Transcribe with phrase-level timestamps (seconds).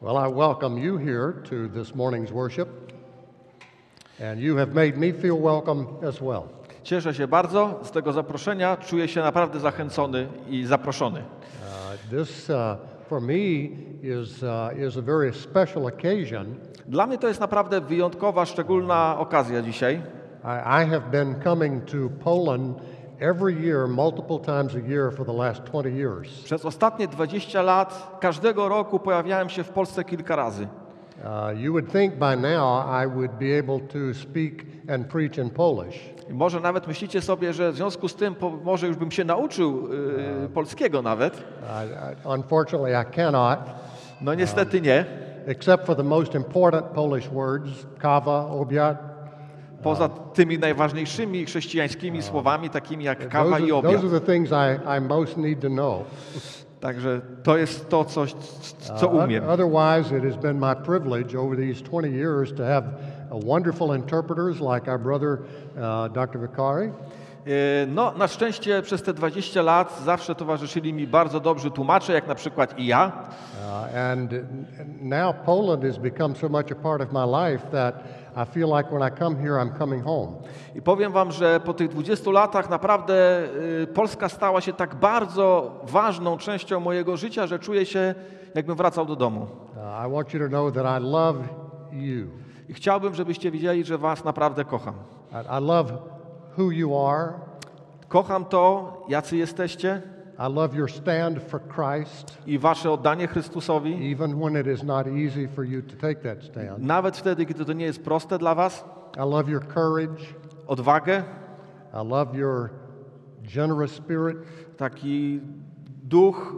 [0.00, 2.68] Well, I welcome you here to this morning's worship,
[4.20, 6.48] and you have made me feel welcome as well.
[6.84, 8.76] Cieszę się bardzo z tego zaproszenia.
[8.76, 11.20] Czuję się naprawdę zachęcony i zaproszony.
[11.20, 12.56] Uh, this, uh,
[13.08, 13.34] for me,
[14.02, 16.54] is, uh, is a very special occasion.
[16.86, 20.02] Dla mnie to jest naprawdę wyjątkowa, szczególna okazja dzisiaj.
[20.44, 22.78] I, I have been coming to Poland
[23.20, 26.42] every year, multiple times a year for the last 20 years.
[26.44, 30.68] Przez ostatnie 20 lat każdego roku pojawiałem się w Polsce kilka razy.
[31.24, 34.52] Uh, you would think by now I would be able to speak
[34.94, 36.10] and preach in Polish.
[36.30, 39.24] I może nawet myślicie sobie, że w związku z tym po, może już bym się
[39.24, 39.88] nauczył
[40.44, 41.36] y, polskiego nawet.
[41.36, 43.58] I, unfortunately, I cannot,
[44.20, 45.04] No niestety nie.
[45.46, 49.07] except for the most important Polish words, kawa, obiad.
[49.82, 53.92] Poza tymi najważniejszymi chrześcijańskimi słowami, takimi jak kawa i obiad.
[56.80, 58.34] Także to jest to coś,
[58.96, 59.44] co Uh, umiem.
[59.48, 64.60] Otherwise, it has been my privilege over these 20 years to have uh, wonderful interpreters
[64.60, 65.38] like our brother,
[65.76, 66.40] uh, Dr.
[66.40, 66.92] Vicari.
[67.46, 72.28] E, No, na szczęście przez te 20 lat zawsze towarzyszyli mi bardzo dobrzy tłumacze, jak
[72.28, 73.12] na przykład i ja.
[74.10, 74.30] And
[75.00, 77.94] now Poland has become so much a part of my life that
[78.38, 80.32] I feel like when I come here, I'm coming home.
[80.74, 83.42] I powiem wam, że po tych 20 latach naprawdę
[83.82, 88.14] y, Polska stała się tak bardzo ważną częścią mojego życia, że czuję się,
[88.54, 89.40] jakbym wracał do domu.
[89.40, 91.38] Uh, I want you to know that I love
[91.92, 92.26] you.
[92.68, 94.94] I chciałbym, żebyście wiedzieli, że was naprawdę kocham.
[95.32, 95.92] I, I love
[96.58, 97.32] who you are.
[98.08, 100.02] Kocham to, jacy jesteście
[100.38, 105.06] I love your stand for Christ, i wasze oddanie Chrystusowi, even when it is not
[105.06, 106.78] easy for you to take that stand.
[106.78, 108.84] nawet wtedy, gdy to nie jest proste dla was.
[109.16, 110.34] I love your courage.
[110.66, 111.22] Odwagę,
[111.94, 112.70] I love your
[113.42, 114.36] generous spirit
[114.76, 115.40] taki
[116.08, 116.54] duch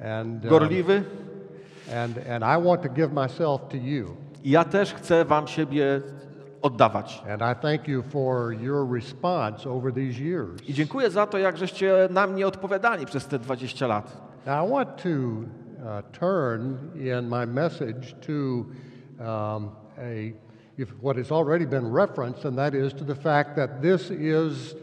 [0.00, 1.04] and uh, gorliwy.
[1.92, 4.16] and and I want to give myself to you.
[4.44, 6.02] Ja też chcę wam siebie
[6.62, 7.22] oddawać.
[7.30, 10.68] And I thank you for your response over these years.
[10.68, 14.16] I dziękuję za to, jak żeście na mnie odpowiadali przez te 20 lat.
[14.46, 20.32] Now I want to uh, turn in my message to um, a
[20.78, 24.74] if what has already been referenced, and that is to the fact that this is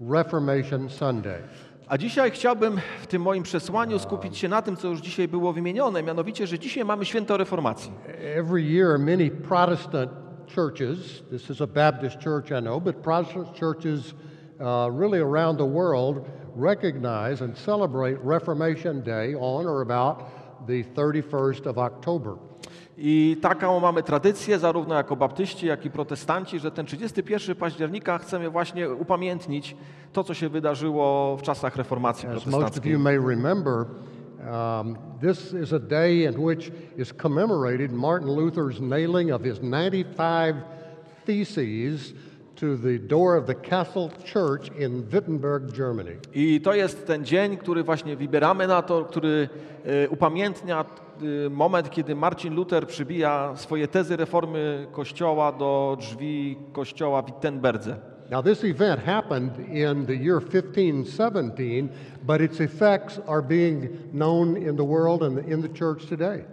[0.00, 1.42] Reformation Sunday.
[1.88, 5.52] A dzisiaj chciałbym w tym moim przesłaniu skupić się na tym, co już dzisiaj było
[5.52, 7.92] wymienione, mianowicie, że dzisiaj mamy święto reformacji.
[8.36, 10.10] Every year, many Protestant
[10.48, 14.14] churches, this is a Baptist church, I know, but Protestant churches
[14.60, 21.66] uh, really around the world recognize and celebrate Reformation Day on or about the 31st
[21.66, 22.36] of October.
[22.98, 28.50] I taką mamy tradycję, zarówno jako baptyści, jak i protestanci, że ten 31 października chcemy
[28.50, 29.76] właśnie upamiętnić
[30.12, 32.98] to, co się wydarzyło w czasach reformacji As most of you protestanckiej.
[32.98, 33.84] may remember,
[34.48, 40.56] um, this is a day in which is commemorated Martin Luther's nailing of his 95
[41.24, 42.14] theses
[42.56, 46.16] to the door of the Castle Church in Wittenberg, Germany.
[46.34, 49.48] I to jest ten dzień, który właśnie wybieramy na to, który
[49.84, 50.84] e, upamiętnia
[51.46, 58.11] e, moment, kiedy Marcin Luther przybija swoje tezy reformy Kościoła do drzwi Kościoła w Wittenberdze.
[58.32, 61.90] Now, this event happened in the year 1517,
[62.24, 66.44] but its effects are being known in the world and in the church today.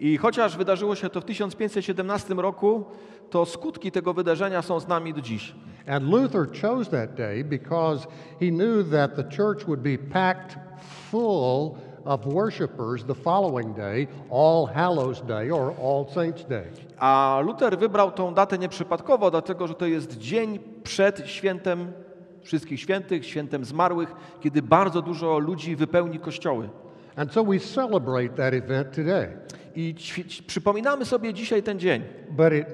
[0.00, 2.84] I chociaż wydarzyło się to w 1517 roku,
[3.30, 5.54] to skutki tego wydarzenia są z nami do dziś.
[5.86, 8.06] And Luther chose that day because
[8.40, 10.58] he knew that the church would be packed
[11.10, 16.66] full of worshipers the following day, All Hallows Day or All Saints Day.
[16.98, 21.92] A Luther wybrał tą datę nieprzypadkowo, dlatego że to jest dzień przed świętem
[22.44, 26.68] wszystkich świętych, świętem zmarłych, kiedy bardzo dużo ludzi wypełni kościoły.
[27.16, 29.28] And so we celebrate that event today.
[29.76, 29.94] I
[30.46, 32.02] przypominamy sobie dzisiaj ten dzień.
[32.30, 32.66] But it,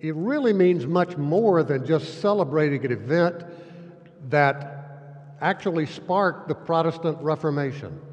[0.00, 3.34] it really means much more than just celebrating an event
[4.30, 4.66] that
[5.40, 8.11] actually sparked the Protestant Reformation.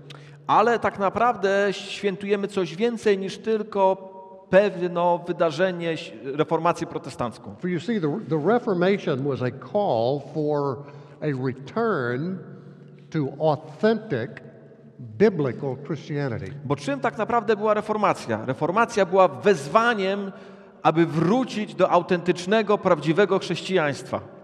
[0.49, 3.96] Ale tak naprawdę świętujemy coś więcej niż tylko
[4.49, 7.55] pewne wydarzenie reformacji protestancką.
[7.59, 10.78] For you see, the, the Reformation was a call for
[11.22, 12.37] a return
[13.09, 14.29] to authentic
[14.99, 16.53] biblical Christianity.
[16.66, 18.45] Bo czym tak naprawdę była reformacja?
[18.45, 20.31] Reformacja była wezwaniem,
[20.84, 24.39] aby wrócić do autentycznego, prawdziwego chrześcijaństwa.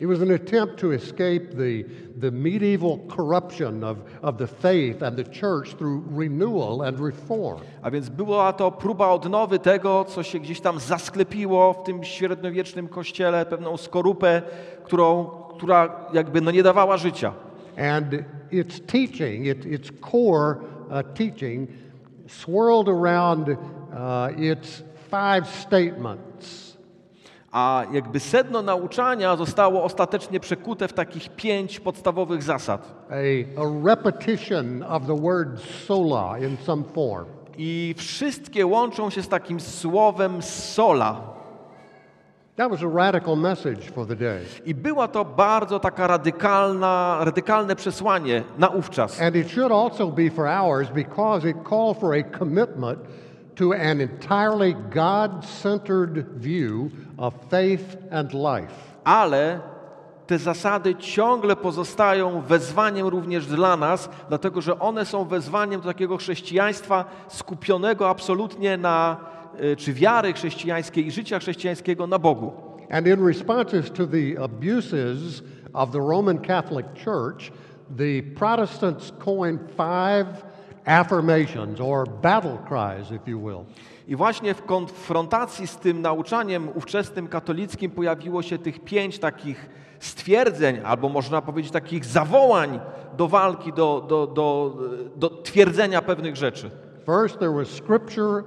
[0.00, 1.84] It was an attempt to escape the,
[2.16, 7.60] the medieval corruption of, of the faith and the church through renewal and reform.
[7.82, 12.88] A więc była to próba odnowy tego, co się gdzieś tam zasklepiło w tym średniowiecznym
[12.88, 14.42] kościele, pewną skorupę,
[14.84, 15.24] którą,
[15.56, 17.32] która jakby no nie dawała życia.
[17.76, 18.06] And
[18.50, 20.56] its teaching, it, its core
[20.90, 21.70] uh, teaching,
[22.26, 26.69] swirled around uh, its five statements.
[27.52, 33.06] A jakby sedno nauczania zostało ostatecznie przekute w takich pięć podstawowych zasad.
[33.10, 33.14] A,
[33.60, 37.26] a repetition of the word sola in some form.
[37.58, 41.20] I wszystkie łączą się z takim słowem sola.
[42.56, 44.40] That was a radical message for the day.
[44.64, 49.20] I była to bardzo taka radykalna, radykalne przesłanie naówczas.
[49.20, 52.98] And it should also be for ours because it called for a commitment
[53.54, 58.74] to an entirely God centered view of faith and life.
[59.04, 59.60] Ale
[60.26, 66.16] te zasady ciągle pozostają wezwaniem również dla nas, dlatego że one są wezwaniem do takiego
[66.16, 69.16] chrześcijaństwa skupionego absolutnie na,
[69.60, 72.52] y, czy wiary chrześcijańskiej i życia chrześcijańskiego na Bogu.
[72.90, 75.42] And in responses to the abuses
[75.72, 77.52] of the Roman Catholic Church,
[77.96, 80.26] the Protestants coined five
[80.84, 83.64] affirmations or battle cries, if you will.
[84.08, 90.80] I właśnie w konfrontacji z tym nauczaniem ówczesnym katolickim pojawiło się tych pięć takich stwierdzeń,
[90.84, 92.80] albo można powiedzieć takich zawołań
[93.16, 94.76] do walki, do, do, do,
[95.16, 96.70] do twierdzenia pewnych rzeczy.
[97.06, 98.44] First, there was scripture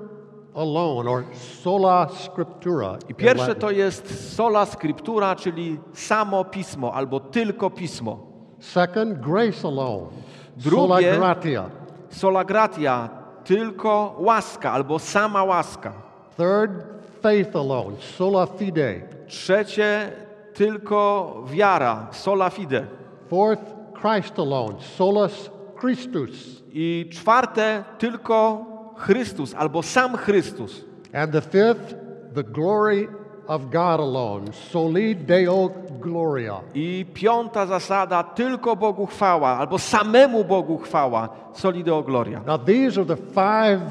[0.55, 1.23] alone, or
[1.61, 2.97] sola scriptura.
[3.09, 8.19] I pierwsze to jest sola scriptura, czyli samo pismo albo tylko pismo.
[8.59, 10.07] Second, grace alone,
[10.57, 11.69] Drugie- sola gratia.
[12.13, 13.09] Sola gratia,
[13.43, 15.93] tylko łaska albo sama łaska.
[16.37, 16.71] Third,
[17.21, 19.01] faith alone, sola fide.
[19.27, 20.11] Trzecie,
[20.53, 22.85] tylko wiara, sola fide.
[23.29, 23.63] Fourth,
[24.01, 25.49] Christ alone, solus
[25.79, 26.63] Christus.
[26.73, 28.65] I czwarte, tylko
[28.97, 30.85] Chrystus albo sam Chrystus.
[31.13, 31.95] And the fifth,
[32.35, 33.07] the glory
[33.47, 35.69] of God alone, soli Deo
[35.99, 36.61] gloria.
[36.73, 42.41] I piąta zasada, tylko Bogu chwała albo samemu Bogu chwała, soli deo gloria.
[42.45, 43.81] Now, these are the five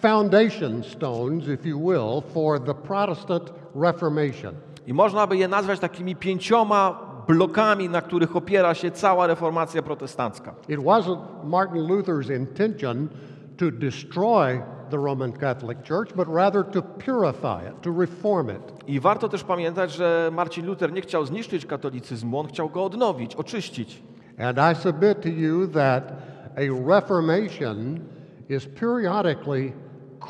[0.00, 4.54] foundation stones, if you will, for the Protestant Reformation.
[4.86, 6.98] I można by je nazwać takimi pięcioma
[7.28, 10.54] blokami, na których opiera się cała reformacja protestancka.
[10.68, 13.08] It wasn't Martin Luther's intention
[13.56, 18.72] to destroy the Roman Catholic Church, but rather to purify it, to reform it.
[18.86, 23.36] I warto też pamiętać, że Marcin Luther nie chciał zniszczyć katolicyzmu, on chciał go odnowić,
[23.36, 24.02] oczyścić.
[24.38, 26.12] And I submit to you that
[26.56, 28.00] a reformation
[28.48, 29.72] is periodically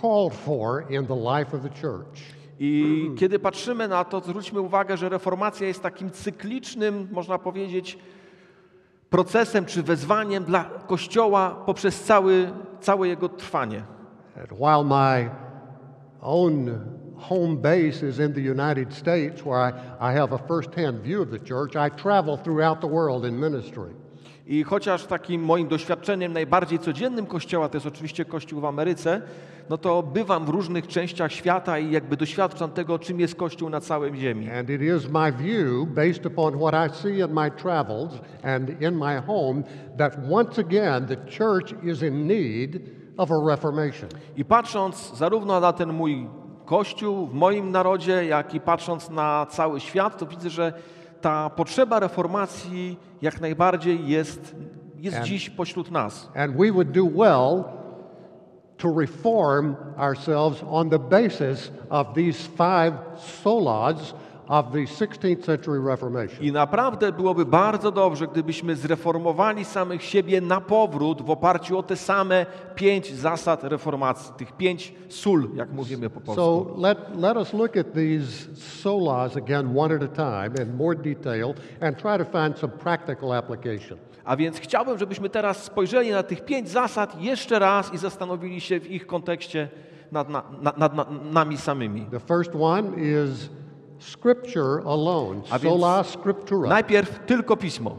[0.01, 2.21] called for in the life of the church.
[2.59, 7.99] I kiedy patrzymy na to, zwróćmy uwagę, że reformacja jest takim cyklicznym, można powiedzieć,
[9.11, 13.83] procesem czy wezwaniem dla Kościoła poprzez cały, całe jego trwanie.
[14.37, 15.31] And while my
[16.23, 16.81] own
[17.17, 21.23] home base is in the United States, where I, I have a first hand view
[21.23, 23.95] of the church, I travel throughout the world in ministry.
[24.47, 29.23] I chociaż takim moim doświadczeniem najbardziej codziennym Kościoła to jest oczywiście Kościół w Ameryce,
[29.71, 33.81] no to bywam w różnych częściach świata i jakby doświadczam tego, czym jest Kościół na
[33.81, 34.51] całej ziemi.
[34.51, 38.13] And it is my view, based upon what I see in my travels
[38.43, 39.63] and in my home,
[39.99, 44.09] that once again the church is in need of a reformation.
[44.37, 46.29] I patrząc zarówno na ten mój
[46.65, 50.73] Kościół w moim narodzie, jak i patrząc na cały świat, to widzę, że
[51.21, 54.57] ta potrzeba reformacji jak najbardziej jest,
[54.97, 56.31] jest And- dziś pośród nas.
[56.37, 57.65] And we would do well
[58.77, 64.15] to reform ourselves on the basis of these five solas
[64.49, 66.41] of the 16th century Reformation.
[66.41, 71.97] I naprawdę byłoby bardzo dobrze, gdybyśmy zreformowali samych siebie na powrót w oparciu o te
[71.97, 76.35] same pięć zasad reformacji, tych pięć sól, jak mówimy po polsku.
[76.35, 80.99] So let, let us look at these solas again one at a time in more
[80.99, 83.99] detail and try to find some practical application.
[84.25, 88.81] A więc chciałbym, żebyśmy teraz spojrzeli na tych pięć zasad jeszcze raz i zastanowili się
[88.81, 89.69] w ich kontekście
[90.13, 92.07] nad, na, nad, nad, nad nami samymi.
[92.11, 93.51] The first one is
[94.03, 96.69] Scripture alone, A więc sola scriptura.
[96.69, 97.97] Najpierw tylko pismo.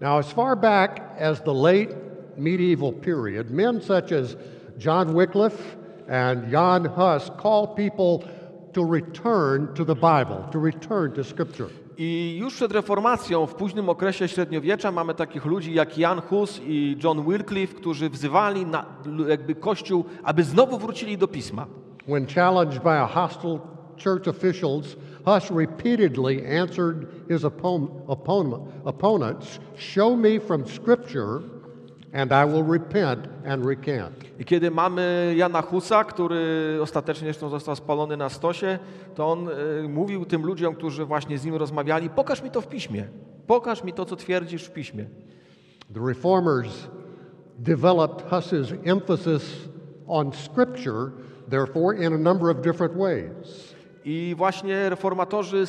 [0.00, 1.94] Now, as far back as the late
[2.36, 4.36] medieval period, men such as
[4.78, 5.76] John Wycliffe
[6.08, 8.28] and Jan Hus called people
[8.72, 11.68] to return to the Bible, to return to Scripture.
[11.98, 16.96] I już przed reformacją, w późnym okresie średniowiecza, mamy takich ludzi jak Jan Hus i
[17.04, 18.84] John Wycliffe, którzy wzywali na,
[19.28, 21.66] jakby Kościół, aby znowu wrócili do pisma.
[22.08, 23.58] When challenged by a hostile
[24.04, 24.96] church officials,
[25.26, 31.42] Hus repeatedly answered his oppo- opponent, opponents, Show me from Scripture,
[32.12, 34.14] and I will repent and recant.
[34.38, 38.78] I kiedy mamy Jana Husa, który ostatecznie zresztą został spalony na stosie,
[39.14, 42.68] to on e, mówił tym ludziom, którzy właśnie z nim rozmawiali, pokaż mi to w
[42.68, 43.08] piśmie.
[43.46, 45.06] Pokaż mi to, co twierdzisz w piśmie.
[45.94, 46.88] The reformers
[47.58, 49.68] developed Huss's emphasis
[50.06, 51.12] on Scripture,
[51.50, 53.75] therefore, in a number of different ways.
[54.08, 55.64] I właśnie reformatorzy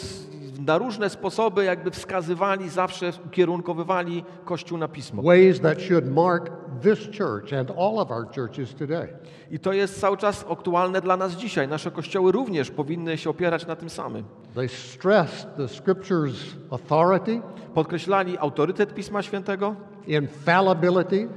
[0.66, 5.22] na różne sposoby jakby wskazywali, zawsze ukierunkowywali Kościół na Pismo.
[5.22, 6.52] Ways that should mark
[6.82, 9.08] this church and all of our churches today.
[9.52, 11.68] I to jest cały czas aktualne dla nas dzisiaj.
[11.68, 14.24] Nasze kościoły również powinny się opierać na tym samym.
[14.56, 16.36] They stressed the Scripture's
[16.72, 17.42] authority,
[17.74, 19.76] Podkreślali autorytet Pisma Świętego,
[20.08, 21.28] infallibility,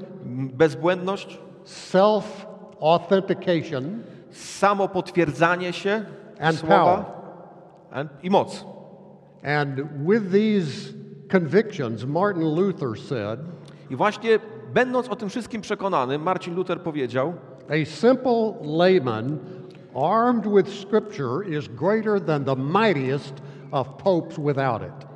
[0.54, 2.46] bezbłędność, self
[2.80, 6.04] authentication, samo potwierdzanie się
[6.40, 7.04] And słowa
[7.90, 8.64] and- i moc.
[9.44, 10.92] and with these
[11.32, 13.40] convictions, Martin Luther said,
[13.90, 14.38] I właśnie
[14.74, 17.34] będąc o tym wszystkim przekonanym, Marcin Luther powiedział,
[17.68, 19.38] A simple layman
[19.94, 23.34] armed with Scripture is greater than the mightiest
[23.70, 25.06] of popes without it.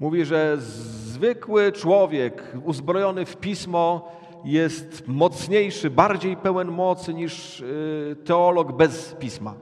[0.00, 4.08] mówi, że zwykły człowiek uzbrojony w Pismo
[4.44, 9.54] jest mocniejszy, bardziej pełen mocy niż y, teolog bez Pisma.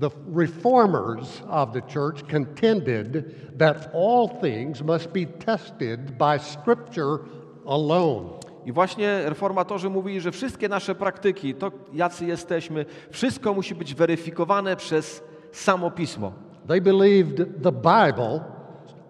[0.00, 7.18] The reformers of the church contended that all things must be tested by Scripture
[7.66, 8.38] alone.
[8.64, 14.76] I właśnie reformatorzy mówili, że wszystkie nasze praktyki, to jacy jesteśmy, wszystko musi być weryfikowane
[14.76, 16.32] przez samo Pismo.
[16.68, 18.40] They believed the Bible,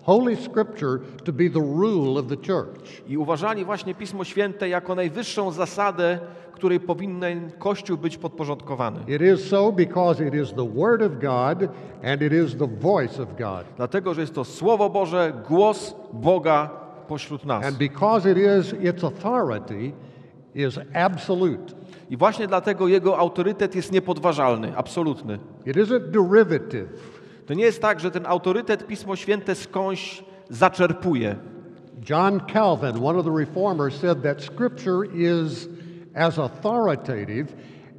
[0.09, 3.03] Holy Scripture, to be the rule of the church.
[3.09, 6.19] I uważali właśnie Pismo Święte jako najwyższą zasadę,
[6.53, 9.00] której powinien Kościół być podporządkowany.
[9.09, 11.71] It is so because it is the Word of God
[12.05, 13.65] and it is the voice of God.
[13.77, 16.71] Dlatego, że jest to Słowo Boże, głos Boga
[17.09, 17.65] pośród nas.
[17.65, 19.93] And because it is, its authority
[20.55, 21.75] is absolute.
[22.11, 25.38] I właśnie dlatego jego autorytet jest niepodważalny, absolutny.
[25.67, 27.17] It isn't derivative.
[27.49, 31.37] To nie jest tak, że ten autorytet Pismo Święte skądś zaczerpuje.
[32.11, 35.69] John Calvin, one of the reformers, said that Scripture is
[36.14, 37.47] as authoritative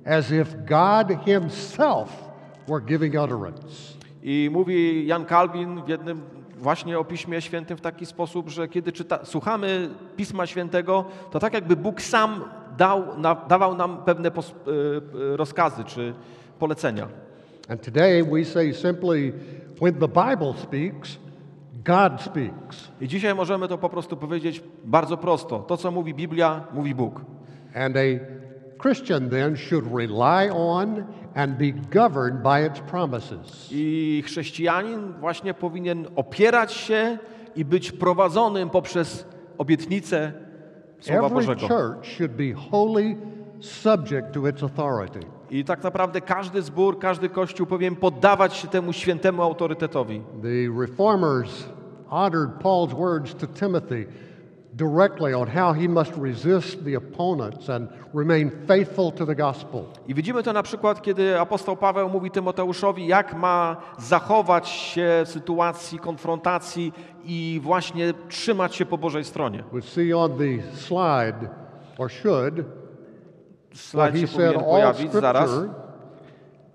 [0.05, 2.29] as if God Himself
[2.67, 3.97] were giving utterance.
[4.23, 6.21] I mówi Jan Kalwin w jednym
[6.57, 11.53] właśnie o Piśmie Świętym w taki sposób, że kiedy czyta, słuchamy Pisma Świętego, to tak
[11.53, 12.43] jakby Bóg sam
[12.77, 14.53] dał, na, dawał nam pewne pos, e,
[15.33, 16.13] e, rozkazy czy
[16.59, 17.28] polecenia.
[17.69, 19.33] And today we say simply,
[19.79, 21.17] when the Bible speaks,
[21.83, 22.91] God speaks.
[23.01, 25.59] I dzisiaj możemy to po prostu powiedzieć bardzo prosto.
[25.59, 27.21] To, co mówi Biblia, mówi Bóg.
[27.75, 28.19] And a
[28.81, 33.69] Christian then should rely on and be governed by its promises.
[33.71, 37.17] I chrześcijanin właśnie powinien opierać się
[37.55, 39.25] i być prowadzonym poprzez
[39.57, 40.31] obietnicę
[40.99, 41.67] Słowa Every Bożego.
[41.67, 43.15] church should be wholly
[43.59, 45.38] subject to its authority.
[45.51, 50.21] I tak naprawdę każdy zbór, każdy kościół powinien poddawać się temu świętemu autorytetowi.
[50.41, 51.69] The reformers
[52.09, 54.05] honored Paul's words to Timothy
[54.73, 59.83] directly on how he must resist the opponents and remain faithful to the gospel.
[60.07, 65.29] I widzimy to na przykład, kiedy apostoł Paweł mówi Tymoteuszowi, jak ma zachować się w
[65.29, 66.93] sytuacji konfrontacji
[67.25, 69.63] i właśnie trzymać się po Bożej stronie.
[69.73, 71.49] We see on the slide,
[71.97, 72.53] or should,
[73.73, 75.51] Slajd he się powinien pojawić zaraz.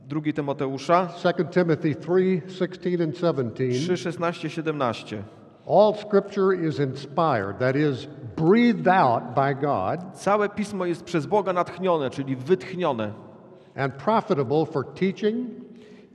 [0.09, 3.87] Drugi Tymoteusza 2 Timothy 3 16 and 17.
[3.87, 5.23] 3, 16, 17.
[5.67, 11.53] All scripture is inspired, that is, breathed out by God, Całe pismo jest przez Boga
[11.53, 13.13] natchnione, czyli wytchnione
[13.77, 15.51] and profitable for teaching,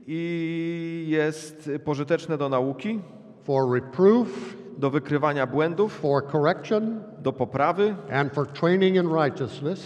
[0.06, 3.00] i jest pożyteczne do nauki,
[3.42, 9.08] for reproof, do wykrywania błędów, for correction, do poprawy and for training in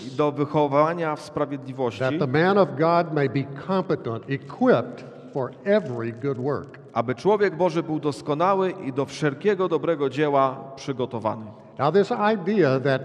[0.06, 5.50] i do wychowania w sprawiedliwości, that the man of God may be competent, equipped for
[5.64, 6.78] every good work.
[6.92, 11.46] aby człowiek Boży był doskonały i do wszelkiego dobrego dzieła przygotowany.
[11.78, 13.02] Now, this idea that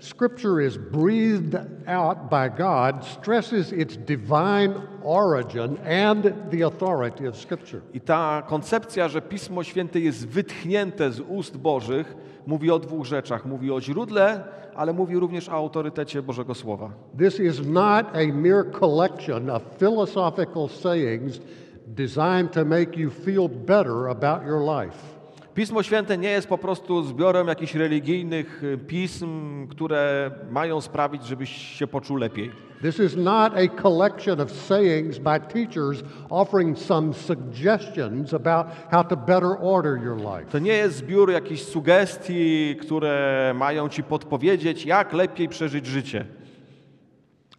[0.00, 7.82] Scripture is breathed out by God stresses its divine origin and the authority of Scripture.
[7.94, 13.46] I ta koncepcja, że Pismo Święte jest wytchnięte z ust Bożych, mówi o dwóch rzeczach.
[13.46, 14.44] Mówi o źródle,
[14.76, 16.90] ale mówi również o autorytecie Bożego Słowa.
[17.18, 21.40] This is not a mere collection of philosophical sayings
[21.86, 25.17] designed to make you feel better about your life.
[25.58, 31.50] Pismo Święte nie jest po prostu zbiorem jakichś religijnych y, pism, które mają sprawić, żebyś
[31.50, 32.50] się poczuł lepiej.
[32.82, 39.16] This is not a collection of sayings by teachers offering some suggestions about how to
[39.16, 40.44] better order your life.
[40.50, 46.24] To nie jest zbiór jakichś sugestii, które mają ci podpowiedzieć, jak lepiej przeżyć życie.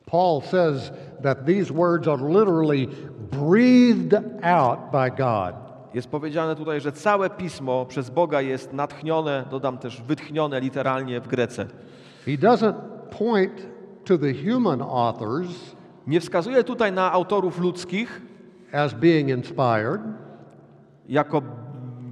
[0.06, 0.92] Paul says
[1.24, 2.88] that these words are literally
[3.32, 5.69] breathed out by God.
[5.94, 11.28] Jest powiedziane tutaj, że całe pismo przez Boga jest natchnione, dodam też wytchnione literalnie w
[11.28, 11.66] Grece.
[12.26, 12.74] He doesn't
[13.18, 13.68] point
[14.06, 15.50] to the human authors
[16.08, 18.22] Nie wskazuje tutaj na autorów ludzkich
[18.72, 20.02] as being inspired.
[21.10, 21.42] jako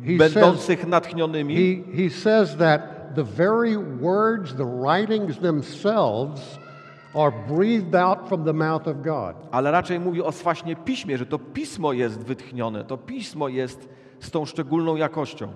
[0.06, 2.82] He będących natchnionymi, He, he says that
[3.16, 6.60] the very words, the writings themselves,
[7.18, 9.36] are breathed out from the mouth of God.
[9.52, 14.32] ale raczej mówi o właśnie piśmie, że to pismo jest wytchnione, to pismo jest z
[14.32, 15.48] tą szczególną jakością.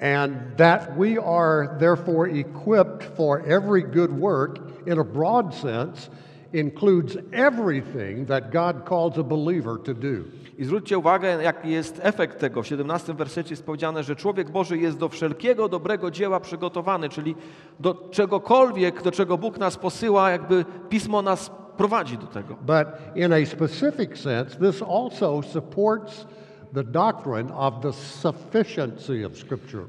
[0.00, 6.10] And that we are therefore equipped for every good work in a broad sense
[6.52, 10.24] includes everything that God calls a believer to do.
[10.58, 12.62] I zwróćcie uwagę, jaki jest efekt tego.
[12.62, 17.34] W 17 wersecie jest powiedziane, że człowiek Boży jest do wszelkiego dobrego dzieła przygotowany, czyli
[17.80, 22.54] do czegokolwiek, do czego Bóg nas posyła, jakby Pismo nas prowadzi do tego.
[22.54, 22.86] But
[23.16, 26.26] in a specific sense, this also supports
[26.74, 29.84] the doctrine of the sufficiency of Scripture.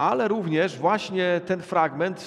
[0.00, 2.24] Ale również właśnie ten fragment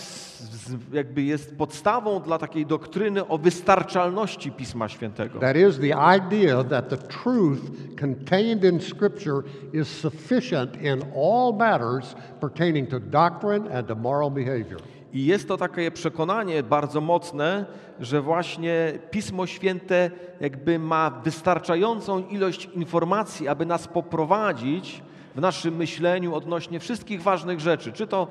[0.91, 5.39] jakby jest podstawą dla takiej doktryny o wystarczalności Pisma Świętego.
[5.39, 7.61] That is the idea that the truth
[7.99, 14.81] contained in Scripture is sufficient in all matters pertaining to doctrine and to moral behavior.
[15.13, 17.65] I jest to takie przekonanie bardzo mocne,
[17.99, 25.03] że właśnie Pismo Święte jakby ma wystarczającą ilość informacji, aby nas poprowadzić
[25.35, 28.27] w naszym myśleniu odnośnie wszystkich ważnych rzeczy, czy to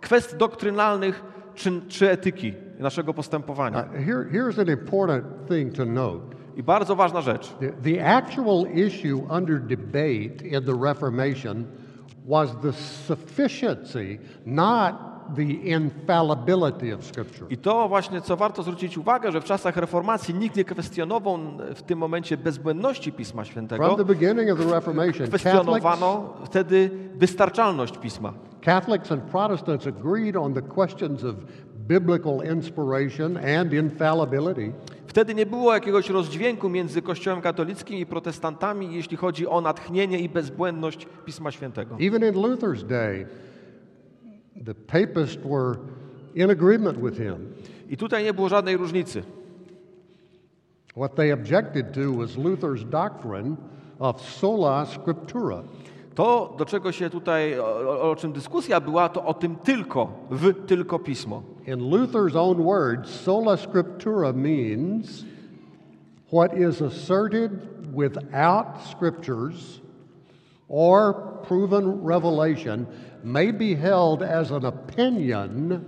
[0.00, 1.24] kwestii doktrynalnych,
[1.54, 3.82] czy, czy etyki naszego postępowania.
[3.82, 6.36] here, here's an important thing to note.
[6.56, 7.48] I bardzo ważna rzecz.
[7.60, 11.66] The, the actual issue under debate in the Reformation
[12.28, 17.46] was the sufficiency, not the infallibility of Scripture.
[17.50, 21.38] I to właśnie, co warto zwrócić uwagę, że w czasach reformacji nikt nie kwestionował
[21.74, 23.84] w tym momencie bezbłędności Pisma Świętego.
[23.84, 28.32] From the beginning of the Reformation, Catholics, Kwestionowano wtedy wystarczalność Pisma.
[28.60, 31.34] Catholics and Protestants agreed on the questions of
[31.88, 34.72] biblical inspiration and infallibility.
[35.06, 40.28] Wtedy nie było jakiegoś rozdźwięku między Kościołem katolickim i protestantami, jeśli chodzi o natchnienie i
[40.28, 41.96] bezbłędność Pisma Świętego.
[42.00, 43.26] Even in Luther's day,
[44.64, 45.76] the papists were
[46.34, 47.52] in agreement with him.
[47.90, 49.22] I tutaj nie było żadnej różnicy.
[50.96, 53.56] What they objected to was Luther's doctrine
[53.98, 55.62] of sola scriptura.
[56.14, 60.66] To, do czego się tutaj, o, o- czym dyskusja była, to o tym tylko, w
[60.66, 61.42] tylko Pismo.
[61.66, 65.24] In Luther's own words, sola scriptura means
[66.32, 67.50] what is asserted
[67.94, 69.80] without scriptures
[70.68, 71.14] or
[71.48, 72.86] proven revelation
[73.24, 75.80] may be held as an opinion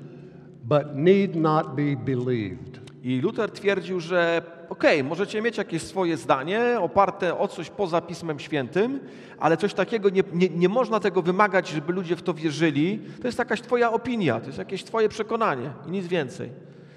[0.64, 2.80] but need not be believed.
[3.02, 8.38] I Luther twierdził, że okej, możecie mieć jakieś swoje zdanie oparte o coś poza Pismem
[8.38, 9.00] Świętym,
[9.38, 13.00] ale coś takiego nie, nie, nie można tego wymagać, żeby ludzie w to wierzyli.
[13.20, 16.50] To jest jakaś twoja opinia, to jest jakieś twoje przekonanie i nic więcej.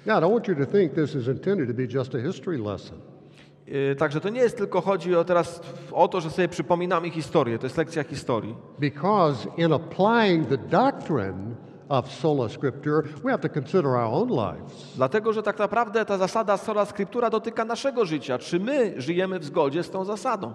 [0.06, 2.58] Now, I don't want you to think this is intended to be just a history
[2.58, 3.09] lesson.
[3.70, 5.60] Yy, Także to nie jest tylko chodzi o teraz
[5.92, 8.54] o to, że sobie przypominamy historię, to jest lekcja historii.
[8.78, 11.54] Because in applying the doctrine
[11.88, 14.96] of sola scriptura, we have to consider our own lives.
[14.96, 18.38] Dlatego, że tak naprawdę ta zasada sola scriptura dotyka naszego życia.
[18.38, 20.52] Czy my żyjemy w zgodzie z tą zasadą?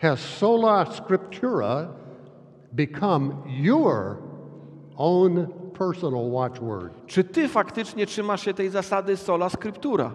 [0.00, 1.88] Has sola scriptura
[2.72, 4.16] become your
[4.96, 5.46] own
[5.78, 7.06] personal watchword?
[7.06, 10.10] Czy ty faktycznie trzymasz się tej zasady sola scriptura?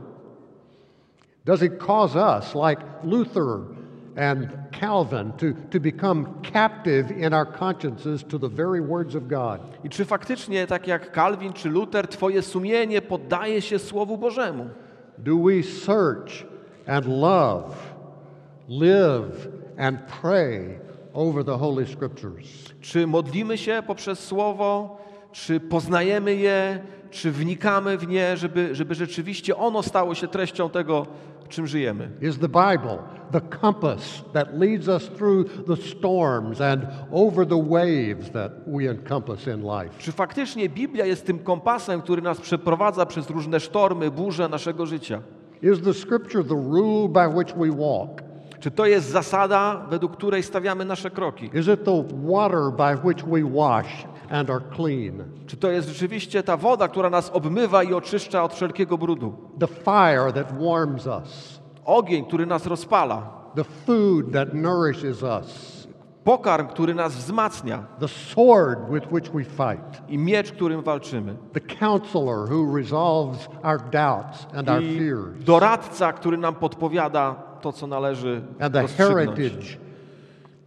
[1.46, 3.66] Does it cause us, like Luther
[4.16, 9.60] and Calvin, to, to become captive in our consciences to the very words of God?
[9.84, 14.70] I czy faktycznie, tak jak Kalwin czy Luther, twoje sumienie poddaje się Słowu Bożemu?
[15.18, 16.46] Do we search
[16.88, 17.76] and love,
[18.68, 20.80] live and pray
[21.14, 22.48] over the Holy Scriptures?
[22.82, 24.98] Czy modlimy się poprzez Słowo?
[25.32, 26.80] Czy poznajemy je?
[27.12, 31.08] Czy wnikamy w nie, żeby, żeby rzeczywiście ono stało się treścią tego,
[31.50, 32.10] czym żyjemy?
[32.22, 32.98] Is the Bible
[33.32, 39.48] the compass that leads us through the storms and over the waves that we encompass
[39.48, 39.98] in life?
[39.98, 45.22] Czy faktycznie Biblia jest tym kompasem, który nas przeprowadza przez różne sztormy, burze naszego życia?
[45.62, 48.24] Is the Scripture the rule by which we walk?
[48.60, 51.50] Czy to jest zasada, według której stawiamy nasze kroki?
[51.54, 55.24] Is it the water by which we wash and are clean?
[55.48, 59.34] Czy to jest rzeczywiście ta woda, która nas obmywa i oczyszcza od wszelkiego brudu?
[59.60, 61.60] The fire that warms us?
[61.86, 63.44] Ogień, który nas rozpala?
[63.56, 65.84] The food that nourishes us?
[66.24, 67.84] Pokarm, który nas wzmacnia?
[68.00, 70.02] The sword with which we fight?
[70.10, 71.36] I miecz, którym walczymy?
[71.54, 75.44] The counselor who resolves our doubts and our fears?
[75.44, 79.78] doradca, który nam podpowiada to, co należy And the heritage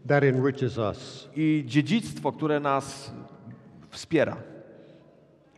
[0.08, 1.28] that enriches us?
[1.36, 3.10] I dziedzictwo, które nas
[3.96, 4.36] wspiera.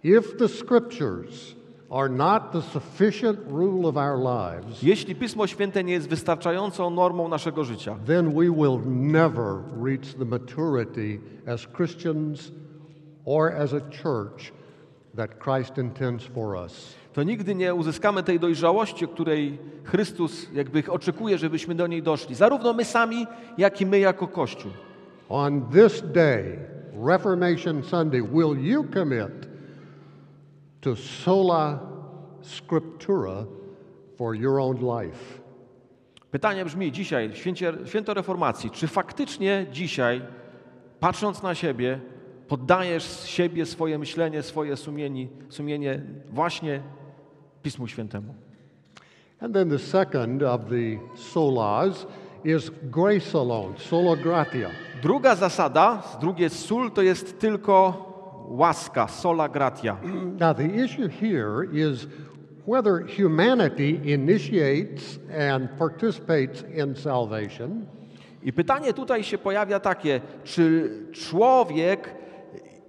[0.04, 1.56] If the Scriptures
[1.90, 7.28] are not the sufficient rule of our lives, jeśli Pismo Święte nie jest wystarczającą normą
[7.28, 12.52] naszego życia, then we will never reach the maturity as Christians
[13.24, 14.52] or as a church
[15.16, 16.94] that Christ intends for us.
[17.12, 22.34] to nigdy nie uzyskamy tej dojrzałości, której Chrystus jakby oczekuje, żebyśmy do niej doszli.
[22.34, 23.26] Zarówno my sami,
[23.58, 24.72] jak i my jako Kościół.
[25.28, 26.58] On this day,
[26.98, 29.46] Reformation Sunday, will you commit
[30.82, 31.80] to sola
[32.42, 33.46] scriptura
[34.16, 35.40] for your own life?
[36.30, 40.22] Pytanie brzmi dzisiaj, święcie, święto reformacji, czy faktycznie dzisiaj,
[41.00, 42.00] patrząc na siebie,
[42.48, 46.82] poddajesz siebie, swoje myślenie, swoje sumienie, sumienie właśnie
[47.62, 48.34] Pismu Świętemu?
[49.40, 52.06] And then the second of the solas
[52.44, 54.70] is grace alone, sola gratia.
[55.02, 58.04] Druga zasada, drugie sól, to jest tylko
[58.48, 59.96] łaska, sola gratia.
[60.40, 62.06] Now, the issue here is
[62.66, 67.86] whether humanity initiates and participates in salvation,
[68.42, 72.14] I pytanie tutaj się pojawia takie, czy człowiek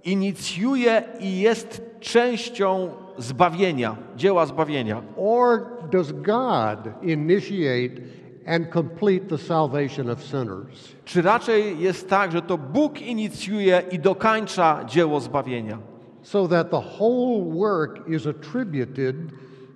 [0.04, 8.00] inicjuje i jest częścią zbawienia, dzieła zbawienia, or does God initiate
[8.46, 10.94] and complete the salvation of sinners?
[11.04, 15.78] czy raczej jest tak, że to Bóg inicjuje i dokańcza dzieło zbawienia.
[16.22, 19.16] So that the whole work is attributed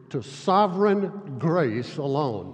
[0.08, 2.52] to sovereign grace alone.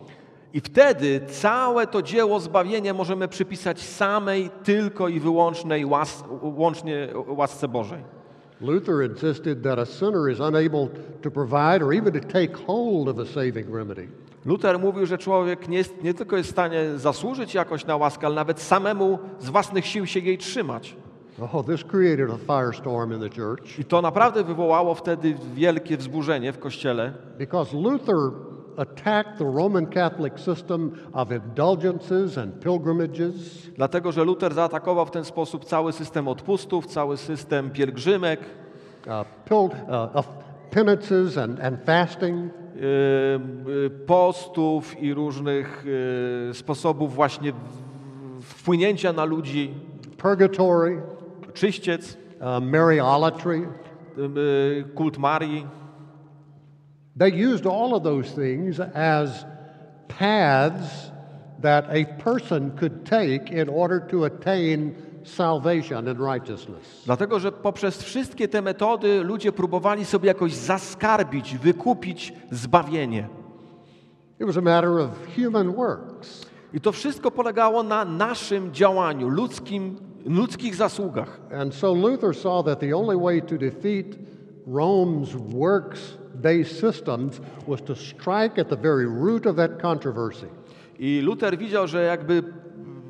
[0.52, 7.68] I wtedy całe to dzieło zbawienia możemy przypisać samej tylko i wyłącznej łas, łącznie łasce
[7.68, 8.02] Bożej.
[8.60, 10.88] Luther insisted that a sinner is unable
[11.22, 14.08] to provide or even to take hold of a saving remedy.
[14.44, 18.26] Luther mówił, że człowiek nie, jest, nie tylko jest w stanie zasłużyć jakoś na łaskę,
[18.26, 20.96] ale nawet samemu z własnych sił się jej trzymać.
[21.40, 26.52] Oh, this created a firestorm in the church I to naprawdę wywołało wtedy wielkie wzburzenie
[26.52, 28.16] w kościele, because Luther
[28.76, 33.34] attacked the Roman Catholic system of indulgences and pilgrimages.
[33.76, 38.40] dlatego że Luther zaatakował w ten sposób cały system odpustów, cały system pielgrzymek,
[39.06, 39.12] uh,
[39.50, 40.24] pil- uh,
[40.70, 42.52] penances and, and fasting,
[44.06, 45.84] postów i różnych
[46.48, 47.52] yy, sposobów właśnie
[48.40, 49.74] wpłynięcia na ludzi,
[50.16, 51.02] purgatory,
[51.54, 53.68] czyściec, uh, Mariolatry.
[54.94, 55.66] kult Marii.
[57.16, 59.44] They used all of those things as
[60.08, 61.10] paths
[61.62, 67.02] that a person could take in order to attain salvation and righteousness.
[67.06, 73.28] Dlatego, że poprzez wszystkie te metody ludzie próbowali sobie jakoś zaskarbić, wykupić zbawienie.
[74.40, 76.46] It was a matter of human works.
[76.72, 81.40] I to wszystko polegało na naszym działaniu, ludzkim, ludzkich zasługach.
[81.60, 84.06] And so Luther saw that the only way to defeat
[84.66, 90.46] Rome's works based systems was to strike at the very root of that controversy.
[90.98, 92.42] I Luther widział, że jakby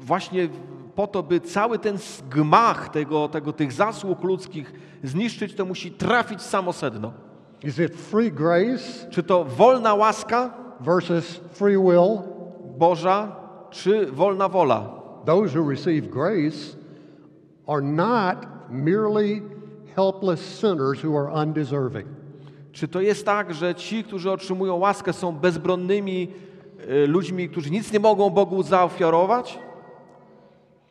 [0.00, 0.48] właśnie
[0.94, 1.98] po to, by cały ten
[2.30, 4.72] gmach tego, tego, tych zasług ludzkich
[5.02, 7.12] zniszczyć, to musi trafić samo sedno.
[7.64, 10.50] Is it free grace Czy to wolna łaska
[10.80, 12.18] versus free will?
[12.78, 13.36] Boża,
[13.70, 14.88] czy wolna wola?
[15.24, 16.76] Those who receive grace
[17.66, 18.36] are not
[18.70, 19.42] merely
[19.96, 22.06] helpless sinners who are undeserving.
[22.72, 26.28] Czy to jest tak, że ci, którzy otrzymują łaskę, są bezbronnymi
[26.88, 29.58] e, ludźmi, którzy nic nie mogą Bogu zaofiarować?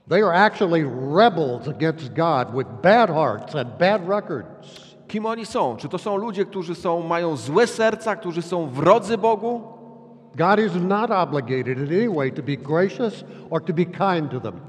[0.10, 0.84] They are actually
[1.16, 4.96] rebels against God with bad hearts and bad records.
[5.08, 5.78] Kim oni są?
[5.78, 9.62] Czy to są ludzie, którzy są, mają złe serca, którzy są wrodzy Bogu?
[10.36, 14.40] God is not obligated in any way to be gracious or to be kind to
[14.40, 14.60] them.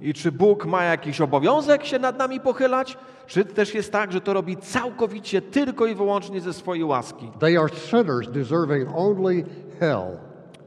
[0.00, 2.98] I czy Bóg ma jakiś obowiązek się nad nami pochylać?
[3.26, 7.30] Czy też jest tak, że to robi całkowicie tylko i wyłącznie ze swojej łaski?
[7.38, 9.44] They are sinners deserving only
[9.80, 10.18] hell.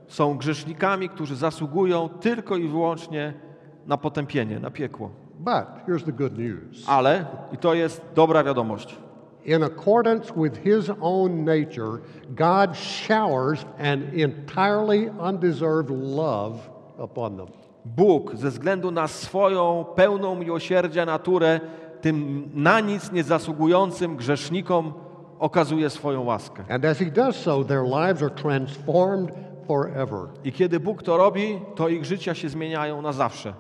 [0.07, 3.48] Są grzesznikami, którzy zasługują tylko i wyłącznie
[3.89, 5.09] na potępienie, na piekło.
[5.39, 6.85] But here's the good news.
[6.87, 8.97] Ale, i to jest dobra wiadomość,
[9.45, 17.47] In accordance with his own nature, God showers an entirely undeserved love upon them.
[17.85, 21.59] Bóg ze względu na swoją pełną miłosierdzia naturę
[22.01, 24.93] tym na nic niezasługującym grzesznikom
[25.39, 26.63] okazuje swoją łaskę.
[26.69, 29.31] And as he does so, their lives are transformed
[29.67, 30.19] forever.
[30.43, 33.53] I kiedy Bóg to robi, to ich życia się zmieniają na zawsze.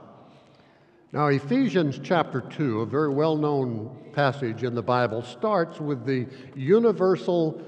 [1.11, 6.27] Now, Ephesians chapter 2, a very well known passage in the Bible, starts with the
[6.55, 7.59] universal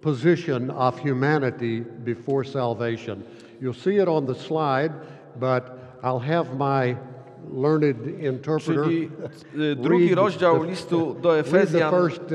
[0.00, 3.24] position of humanity before salvation.
[3.60, 4.92] You'll see it on the slide,
[5.40, 6.96] but I'll have my
[7.50, 8.84] learned interpreter.
[8.84, 9.10] Czyli
[9.76, 12.28] drugi Read rozdział the- listu do Efezjan first, uh,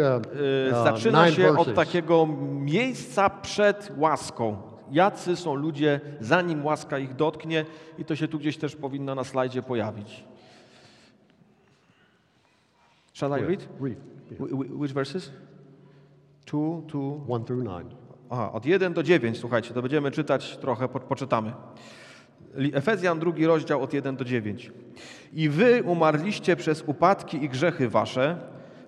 [0.74, 4.69] uh, zaczyna się od takiego miejsca przed łaską.
[4.92, 7.66] Jacy są ludzie, zanim łaska ich dotknie
[7.98, 10.24] i to się tu gdzieś też powinno na slajdzie pojawić.
[13.14, 13.68] Shall I read?
[13.82, 13.98] Read.
[14.40, 15.32] Wh- wh- Which verses?
[16.46, 17.90] Two, two, One through nine.
[18.30, 21.54] Aha, od 1 do 9, słuchajcie, to będziemy czytać trochę, po, poczytamy.
[22.74, 24.72] Efezjan, drugi rozdział, od 1 do 9.
[25.34, 28.38] I wy umarliście przez upadki i grzechy wasze,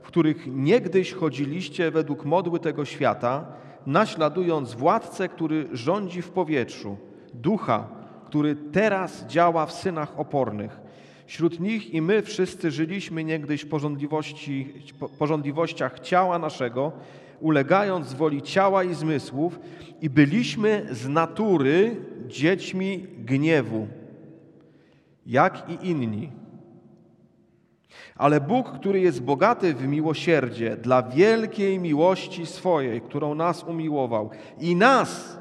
[0.02, 3.46] w których niegdyś chodziliście według modły tego świata,
[3.86, 6.98] naśladując władcę, który rządzi w powietrzu,
[7.34, 7.88] ducha,
[8.26, 10.80] który teraz działa w synach opornych.
[11.26, 16.92] Wśród nich i my wszyscy żyliśmy niegdyś w porządliwości, po- porządliwościach ciała naszego,
[17.40, 19.60] ulegając woli ciała i zmysłów,
[20.02, 21.96] i byliśmy z natury
[22.28, 23.88] dziećmi gniewu,
[25.26, 26.32] jak i inni.
[28.16, 34.76] Ale Bóg, który jest bogaty w miłosierdzie, dla wielkiej miłości swojej, którą nas umiłował, i
[34.76, 35.40] nas,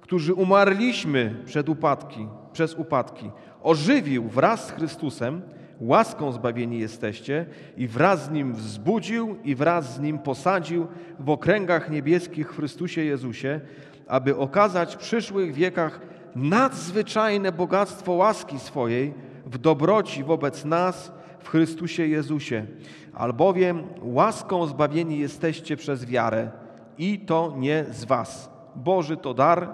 [0.00, 3.30] którzy umarliśmy przed upadki, przez upadki,
[3.62, 5.42] ożywił wraz z Chrystusem,
[5.80, 10.86] łaską zbawieni jesteście, i wraz z Nim wzbudził i wraz z Nim posadził
[11.18, 13.60] w okręgach niebieskich w Chrystusie Jezusie,
[14.08, 16.00] aby okazać w przyszłych wiekach
[16.36, 19.14] nadzwyczajne bogactwo łaski swojej
[19.46, 22.66] w dobroci wobec nas w Chrystusie Jezusie.
[23.14, 26.50] Albowiem łaską zbawieni jesteście przez wiarę
[26.98, 28.50] i to nie z was.
[28.76, 29.68] Boży to dar,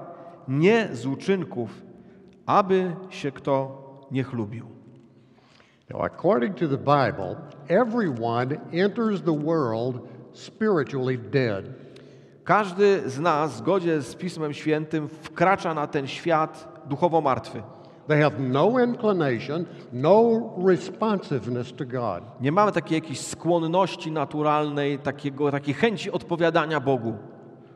[0.48, 1.82] nie z uczynków,
[2.46, 4.66] aby się kto nie chlubił.
[5.90, 7.36] Now, according to the Bible,
[7.68, 10.00] everyone enters the world
[10.32, 11.64] spiritually dead.
[12.44, 17.62] Każdy z nas, w zgodzie z Pismem Świętym, wkracza na ten świat duchowo martwy.
[18.08, 22.22] They have no inclination, no responsiveness to God.
[22.40, 27.14] Nie mamy takiej jakiejś skłonności naturalnej, takiego, takiej chęci odpowiadania Bogu.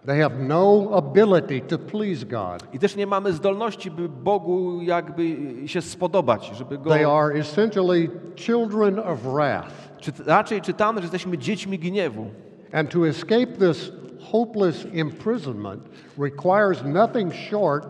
[0.06, 2.74] They have no ability to please God.
[2.74, 6.90] I też nie mamy zdolności, by Bogu jakby się spodobać, żeby Go...
[6.90, 9.98] They are essentially children of wrath.
[10.00, 12.26] Czy, raczej czytamy, że jesteśmy dziećmi gniewu.
[12.72, 13.92] And to escape this
[14.30, 17.86] hopeless imprisonment requires nothing short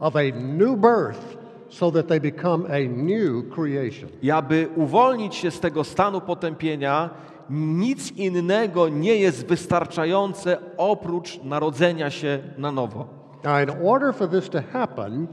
[0.00, 1.43] of a new birth
[1.74, 4.08] so that they become a new creation.
[4.22, 7.10] I aby uwolnić się z tego stanu potępienia,
[7.50, 13.08] nic innego nie jest wystarczające oprócz narodzenia się na nowo.
[13.44, 15.26] Now, in order for this to happen,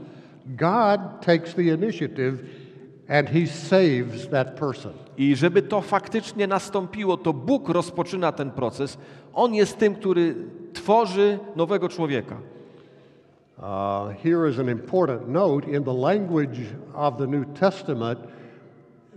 [0.46, 2.34] God takes the initiative
[3.08, 4.92] and He saves that person.
[5.16, 8.98] I żeby to faktycznie nastąpiło, to Bóg rozpoczyna ten proces.
[9.34, 10.34] On jest tym, który
[10.72, 12.36] tworzy nowego człowieka.
[13.62, 18.18] Uh, here is an important note in the language of the New Testament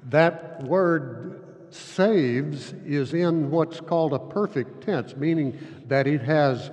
[0.09, 6.69] that word saves is in what's called a perfect tense, meaning that it has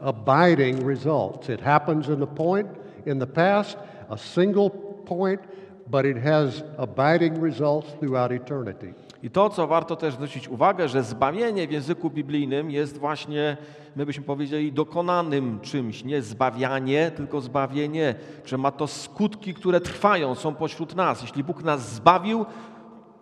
[0.00, 1.48] abiding results.
[1.48, 2.68] It happens in the point
[3.06, 3.76] in the past,
[4.10, 5.40] a single point,
[5.88, 8.94] but it has abiding results throughout eternity.
[9.22, 13.56] I to, co warto też zwrócić uwagę, że zbawienie w języku biblijnym jest właśnie,
[13.96, 16.04] my byśmy powiedzieli, dokonanym czymś.
[16.04, 21.22] Nie zbawianie, tylko zbawienie, że ma to skutki, które trwają, są pośród nas.
[21.22, 22.46] Jeśli Bóg nas zbawił,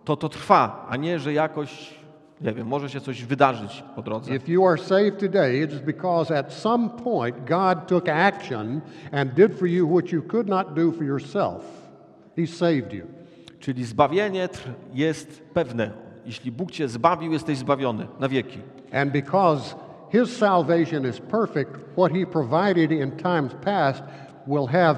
[0.04, 1.94] to to trwa, a nie, że jakoś,
[2.40, 4.34] nie wiem, może się coś wydarzyć po drodze.
[4.34, 8.80] If you are saved today, it is because at some point God took action
[9.12, 11.90] and did for you what you could not do for yourself.
[12.36, 13.19] He saved you.
[13.60, 15.90] Czyli zbawienie tr- jest pewne.
[16.26, 18.58] Jeśli Bóg cię zbawił, jesteś zbawiony na wieki.
[18.92, 19.74] And because
[20.12, 24.02] His salvation is perfect, what He provided in times past
[24.46, 24.96] will have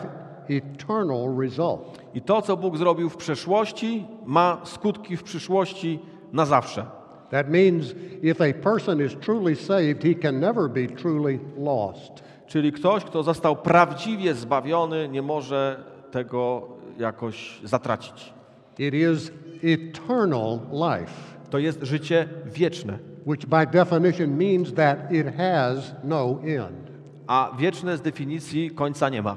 [0.48, 2.00] eternal result.
[2.14, 5.98] I to, co Bóg zrobił w przeszłości, ma skutki w przyszłości
[6.32, 6.86] na zawsze.
[7.30, 12.22] That means if a person is truly saved, he can never be truly lost.
[12.46, 18.32] Czyli ktoś, kto został prawdziwie zbawiony, nie może tego jakoś zatracić.
[18.78, 19.32] It is
[19.62, 21.12] eternal life,
[21.50, 22.98] To jest życie wieczne.
[23.26, 26.90] which by definition means that it has no end.
[27.26, 29.36] A wieczne z definicji końca nie ma.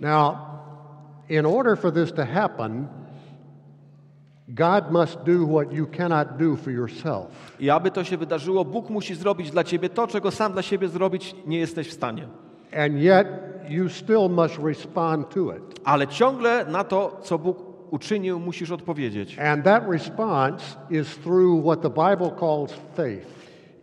[0.00, 0.36] Now,
[1.28, 2.86] in order for this to happen,
[4.48, 7.56] God must do what you cannot do for yourself.
[7.60, 10.88] I aby to się wydarzyło, Bóg musi zrobić dla ciebie to, czego sam dla siebie
[10.88, 12.28] zrobić nie jesteś w stanie.
[12.76, 13.26] And yet,
[13.68, 15.80] you still must respond to it.
[15.84, 19.38] Ale ciągle na to, co Bóg uczynił, musisz odpowiedzieć.
[19.38, 23.26] And that response is through what the Bible calls faith.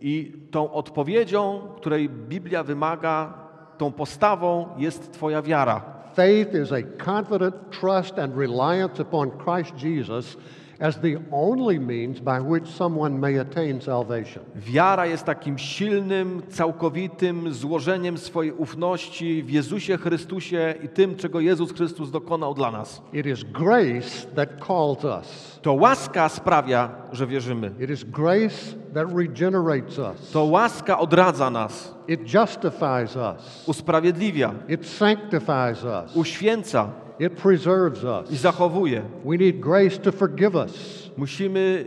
[0.00, 3.34] I tą odpowiedzią, której Biblia wymaga,
[3.78, 6.00] tą postawą jest Twoja wiara.
[6.16, 10.36] faith is a confident trust and reliance upon Christ Jesus
[10.80, 14.42] as the only means by which someone may attain salvation.
[14.56, 21.72] Wiara jest takim silnym, całkowitym złożeniem swojej ufności w Jezusie Chrystusie i tym, czego Jezus
[21.72, 23.02] Chrystus dokonał dla nas.
[23.12, 25.58] It is grace that calls us.
[25.62, 27.70] To łaska sprawia, że wierzymy.
[27.80, 30.30] It is grace that regenerates us.
[30.32, 33.64] To łaska odradza nas, It justifies us.
[33.66, 36.16] usprawiedliwia, It sanctifies us.
[36.16, 36.88] uświęca
[37.20, 38.40] It preserves i us.
[38.40, 39.02] zachowuje.
[39.24, 41.84] We need grace to forgive us, Musimy,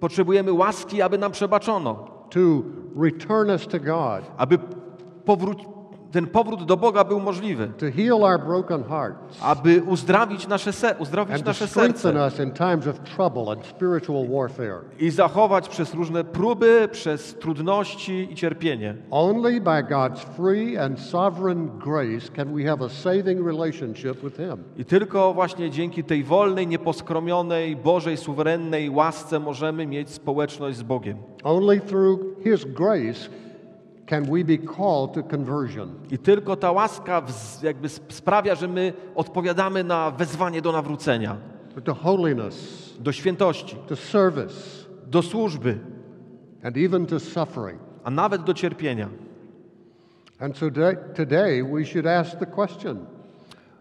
[0.00, 1.94] potrzebujemy łaski, aby nam przebaczono,
[2.30, 2.62] to
[2.96, 4.58] return us to God, aby
[5.24, 5.75] powrót,
[6.16, 7.70] ten powrót do Boga był możliwy,
[9.40, 12.12] aby uzdrawić nasze, se, uzdrowić nasze serce
[14.98, 18.96] i zachować przez różne próby, przez trudności i cierpienie.
[19.10, 24.56] Only by God's free and sovereign grace can we have a saving relationship with Him.
[24.76, 31.18] I tylko właśnie dzięki tej wolnej, nieposkromionej, Bożej, suwerennej łasce możemy mieć społeczność z Bogiem.
[31.44, 33.45] Only through His grace
[34.06, 35.94] can we be called to conversion.
[36.10, 37.22] I tylko ta łaska
[37.62, 41.36] jakby sp- sprawia, że my odpowiadamy na wezwanie do nawrócenia,
[41.84, 42.56] to holiness,
[43.00, 44.54] do świętości, to service,
[45.06, 45.78] do służby,
[46.62, 47.80] and even to suffering.
[48.04, 49.08] a nawet do cierpienia.
[50.40, 53.06] And so today, today we should ask the question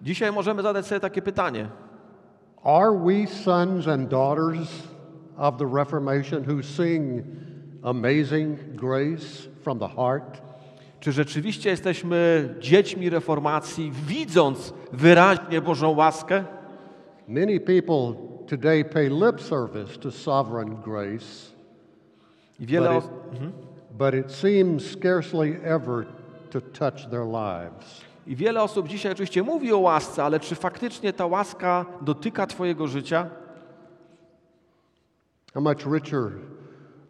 [0.01, 1.67] Dzisiaj możemy zadać sobie takie pytanie.
[2.63, 4.83] Are we sons and daughters
[5.37, 7.23] of the Reformation who sing
[7.85, 10.41] amazing grace from the heart?
[10.99, 16.43] Czy rzeczywiście jesteśmy dziećmi reformacji, widząc wyraźnie Bożą łaskę?
[17.27, 18.13] Many people
[18.47, 21.55] today pay lip service to sovereign grace,
[22.59, 23.11] I wiele, but it,
[23.97, 26.05] but it seems scarcely ever
[26.49, 28.01] to touch their lives.
[28.27, 32.87] I wiele osób dzisiaj oczywiście mówi o łasce, ale czy faktycznie ta łaska dotyka Twojego
[32.87, 33.29] życia?
[35.53, 36.31] How much richer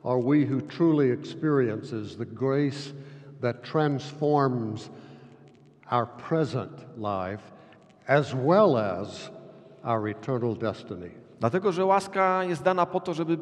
[0.06, 2.94] are we who truly experiences the grace
[3.42, 4.90] that transforms
[5.92, 7.42] our present life
[8.08, 9.30] as well as
[9.84, 11.12] our eternal destiny?
[11.40, 13.38] Dlatego, że łaska jest dana po to, żeby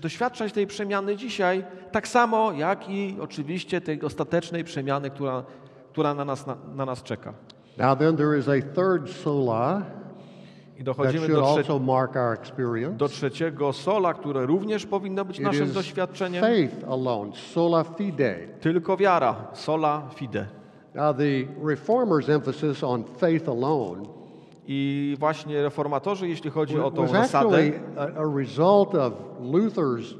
[0.00, 5.44] doświadczać tej przemiany dzisiaj, tak samo jak i oczywiście tej ostatecznej przemiany, która,
[5.92, 7.34] która na, nas, na, na nas czeka.
[7.78, 9.82] Now, then, there is a third sola
[10.78, 16.44] I dochodzimy do, trze- do trzeciego sola, które również powinno być naszym doświadczeniem.
[16.44, 18.36] faith alone, sola fide.
[18.60, 20.46] Tylko wiara, sola fide.
[20.94, 24.02] Now, the reformers' emphasis on faith alone
[24.66, 30.14] I właśnie reformatorzy, jeśli chodzi o tą zasadę, a, a result of Luther's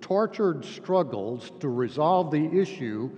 [0.00, 3.08] tortured struggles to resolve the issue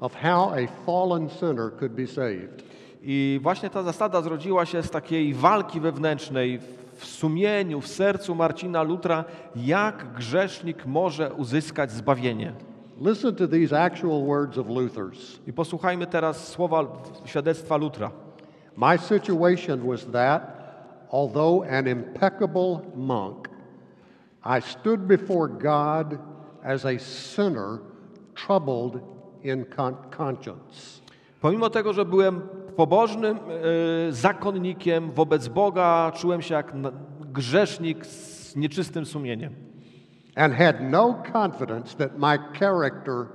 [0.00, 2.62] of how a fallen sinner could be saved.
[3.06, 6.60] I właśnie ta zasada zrodziła się z takiej walki wewnętrznej
[6.96, 9.24] w sumieniu, w sercu Marcina Lutra,
[9.56, 12.52] jak grzesznik może uzyskać zbawienie.
[13.00, 15.38] Listen to these actual words of Luther's.
[15.46, 16.84] I posłuchajmy teraz słowa
[17.24, 18.10] świadectwa Lutra.
[18.76, 20.42] My situation was that,
[21.10, 23.48] although an impeccable monk,
[24.58, 26.18] I stood before God
[26.62, 27.78] as a sinner
[28.34, 29.02] troubled
[29.42, 31.00] in con- conscience.
[31.40, 32.40] Pomimo tego, że byłem
[32.76, 36.72] pobożnym e, zakonnikiem wobec Boga, czułem się jak
[37.20, 39.54] grzesznik z nieczystym sumieniem.
[40.36, 43.28] and had no confidence that my character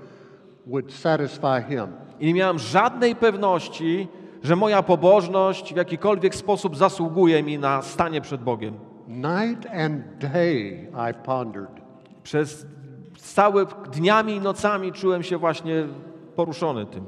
[0.65, 1.87] would satisfy him.
[2.19, 4.07] I nie miałem żadnej pewności,
[4.43, 8.73] że moja pobożność w jakikolwiek sposób zasługuje mi na stanie przed Bogiem.
[9.07, 11.81] Night and day I pondered.
[12.23, 12.65] Przez
[13.17, 15.87] całe dniami i nocami czułem się właśnie
[16.35, 17.03] poruszony tym.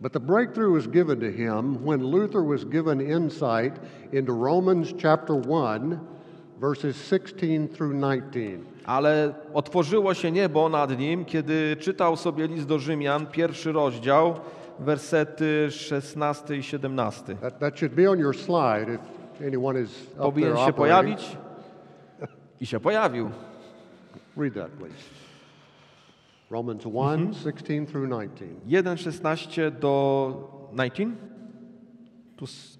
[0.00, 3.72] But the breakthrough was given to him when Luther was given insight
[4.12, 6.00] into Romans chapter 1,
[6.60, 8.58] verses 16 through 19.
[8.84, 14.34] Ale otworzyło się niebo nad nim, kiedy czytał sobie list do Rzymian, pierwszy rozdział,
[14.78, 17.34] wersety 16 i 17.
[17.34, 18.98] That, that should be on your slide
[19.34, 20.76] if anyone is up there Powinien się operating.
[20.76, 21.36] pojawić
[22.60, 23.30] i się pojawił.
[24.36, 25.25] Read that, please.
[26.50, 28.46] Romans 1, 16 through 19.
[28.66, 31.10] 1, 16 do 19?
[32.36, 32.78] Tu s-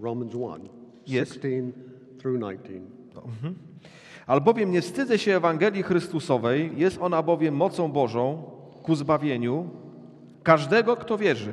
[0.00, 0.68] Romans 1,
[1.06, 1.28] Yes.
[1.28, 1.72] 16
[2.18, 2.80] through 19.
[4.26, 8.42] Albowiem nie wstydzę się Ewangelii Chrystusowej, jest ona bowiem mocą Bożą
[8.82, 9.70] ku zbawieniu
[10.42, 11.52] każdego, kto wierzy.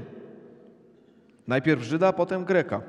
[1.48, 2.82] Najpierw Żyda, potem Greka.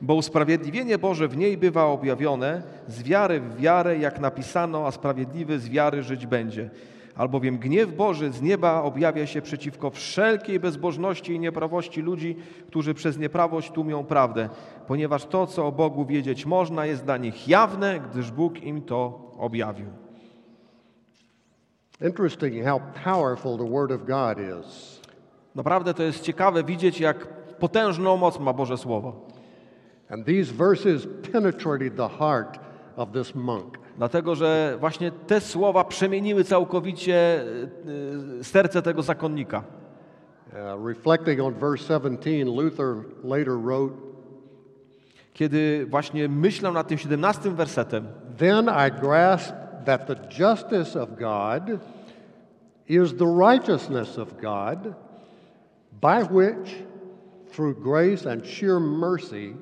[0.00, 5.58] Bo usprawiedliwienie Boże w niej bywa objawione z wiary w wiarę, jak napisano, a sprawiedliwy
[5.58, 6.70] z wiary żyć będzie.
[7.16, 12.36] Albowiem gniew Boży z nieba objawia się przeciwko wszelkiej bezbożności i nieprawości ludzi,
[12.66, 14.48] którzy przez nieprawość tłumią prawdę,
[14.86, 19.30] ponieważ to, co o Bogu wiedzieć można, jest dla nich jawne, gdyż Bóg im to
[19.38, 19.86] objawił.
[22.06, 25.00] Interesting how powerful the Word of God is.
[25.54, 27.26] Naprawdę to jest ciekawe widzieć, jak
[27.58, 29.26] potężną moc ma Boże Słowo.
[30.10, 32.58] And these verses penetrated the heart
[32.96, 33.81] of this monk.
[33.96, 37.44] Dlatego, że właśnie te słowa przemieniły całkowicie
[38.40, 39.62] y, serce tego zakonnika.
[40.52, 43.94] Uh, reflecting on verse 17, Luther later wrote,
[45.32, 48.06] Kiedy właśnie myślę nad tym 17 wersetem,
[48.38, 51.80] Then I grasped that the justice of God
[52.88, 54.94] is the righteousness of God,
[56.00, 56.84] by which,
[57.52, 59.54] through grace and sheer mercy,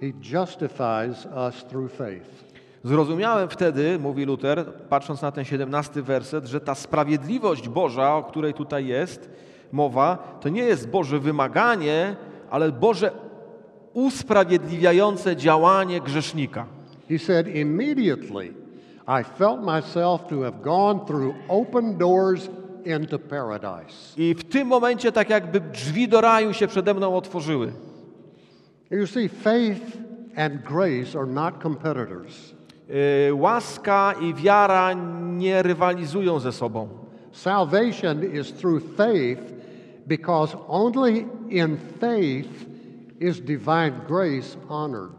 [0.00, 2.49] He justifies us through faith.
[2.84, 8.54] Zrozumiałem wtedy, mówi Luther, patrząc na ten 17 werset, że ta sprawiedliwość Boża, o której
[8.54, 9.30] tutaj jest
[9.72, 12.16] mowa, to nie jest Boże wymaganie,
[12.50, 13.10] ale Boże
[13.92, 16.66] usprawiedliwiające działanie grzesznika.
[17.08, 18.60] He said, Immediately
[19.10, 22.48] I felt myself to have gone through open doors
[22.84, 24.14] into paradise.
[24.16, 27.72] I w tym momencie tak jakby drzwi do raju się przede mną otworzyły.
[28.90, 29.80] You see, faith
[30.36, 32.54] and grace are not competitors.
[32.90, 36.88] Yy, Łaska i wiara nie rywalizują ze sobą.
[37.32, 39.42] Salvation is through faith
[40.06, 42.66] because only in faith
[43.20, 45.10] is divine grace honored.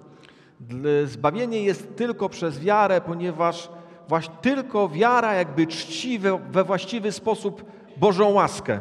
[1.06, 3.70] Zbawienie jest tylko przez wiarę, ponieważ
[4.08, 7.64] właśnie tylko wiara jakby czci we, we właściwy sposób
[7.98, 8.80] Bożą łaskę.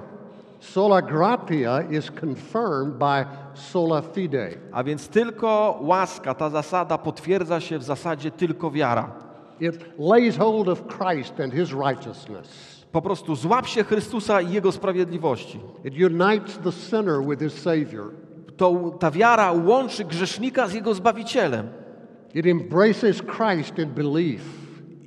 [0.60, 4.56] Sola gratia is confirmed by sola fide.
[4.72, 9.12] A więc tylko łaska, ta zasada potwierdza się w zasadzie tylko wiara.
[9.60, 12.48] It lays hold of Christ and his righteousness.
[12.92, 15.60] Po prostu złap się Chrystusa i Jego sprawiedliwości.
[15.84, 18.10] It unites the sinner with his Savior.
[18.56, 21.68] To, ta wiara łączy grzesznika z Jego Zbawicielem.
[22.34, 24.40] It embraces Christ in belief,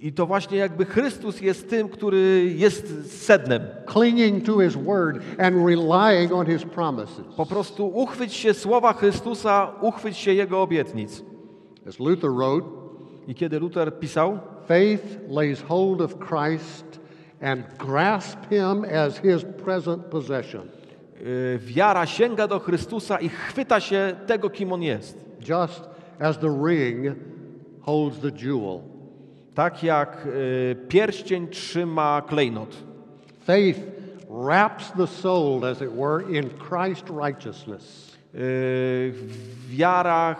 [0.03, 3.61] I to właśnie jakby Chrystus jest tym, który jest sednem.
[3.93, 7.25] clinging to his word and relying on his promises.
[7.37, 11.23] Po prostu uchwyć się słowa Chrystusa, uchwyć się Jego obietnic.
[11.87, 12.67] As Luther wrote,
[13.27, 16.99] I kiedy Luther pisał, faith lays hold of Christ
[17.41, 20.61] and grasp him as his present possession,
[21.21, 25.25] y, wiara sięga do Chrystusa i chwyta się tego, kim On jest.
[25.39, 25.89] just
[26.19, 27.15] as the ring
[27.81, 28.92] holds the jewel.
[29.53, 32.83] Tak jak y, pierścień trzyma klejnot.
[33.45, 33.79] Faith
[34.29, 38.17] wraps the soul, as it were, in Christ's righteousness.
[38.35, 39.13] Y,
[39.69, 40.35] Wiara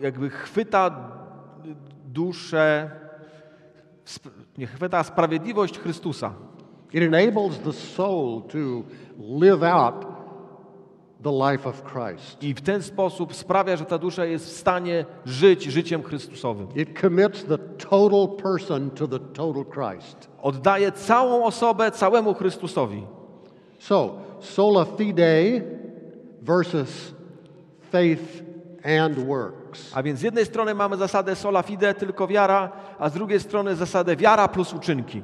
[0.00, 0.90] jakby chwyta
[2.06, 2.90] duszę,
[4.58, 6.32] nie chwyta sprawiedliwość Chrystusa.
[6.92, 8.58] It enables the soul to
[9.18, 11.09] live out the life of Christ.
[12.42, 16.68] I w ten sposób sprawia, że ta dusza jest w stanie żyć życiem Chrystusowym.
[16.74, 20.28] It commits the total person to the total Christ.
[20.42, 23.06] Oddaje całą osobę całemu Chrystusowi.
[23.78, 25.62] So, sola fide
[26.42, 27.14] versus
[27.90, 28.42] faith
[28.84, 29.90] and works.
[29.94, 33.76] A więc z jednej strony mamy zasadę sola fide, tylko wiara, a z drugiej strony
[33.76, 35.22] zasadę wiara plus uczynki.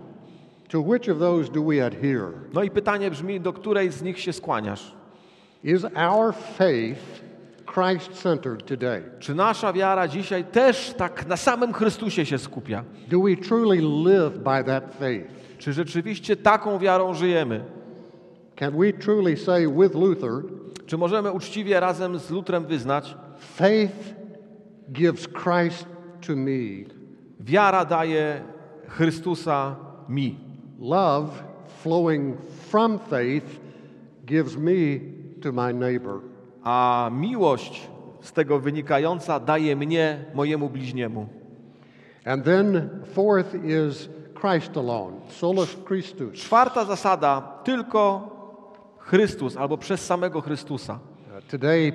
[0.69, 2.33] To which of those do we adhere?
[2.53, 4.96] No i pytanie brzmi, do której z nich się skłaniasz?
[5.67, 7.23] Is our faith
[7.67, 9.03] Christ centered today?
[9.19, 12.85] Czy nasza wiara dzisiaj też tak na samym Chrystusie się skupia?
[13.09, 15.27] Do we truly live by that faith?
[15.59, 17.65] Czy rzeczywiście taką wiarą żyjemy?
[18.57, 20.43] Can we truly say with Luther,
[20.87, 24.15] Czy możemy uczciwie razem z Lutrem wyznać, faith
[24.93, 25.87] gives Christ
[26.27, 26.85] to me,
[27.41, 28.41] wiara daje
[28.89, 29.77] Chrystusa
[30.09, 30.37] mi,
[30.79, 31.31] love
[31.83, 32.37] flowing
[32.71, 33.61] from faith
[34.27, 36.21] gives me to my neighbor?
[36.67, 37.89] a miłość
[38.21, 41.27] z tego wynikająca daje mnie mojemu bliźniemu.
[42.25, 46.35] And then fourth is Christ alone, solus Christus.
[46.35, 48.31] Czwarta zasada, tylko
[48.99, 50.93] Chrystus albo przez samego Chrystusa.
[50.95, 51.93] Uh, today,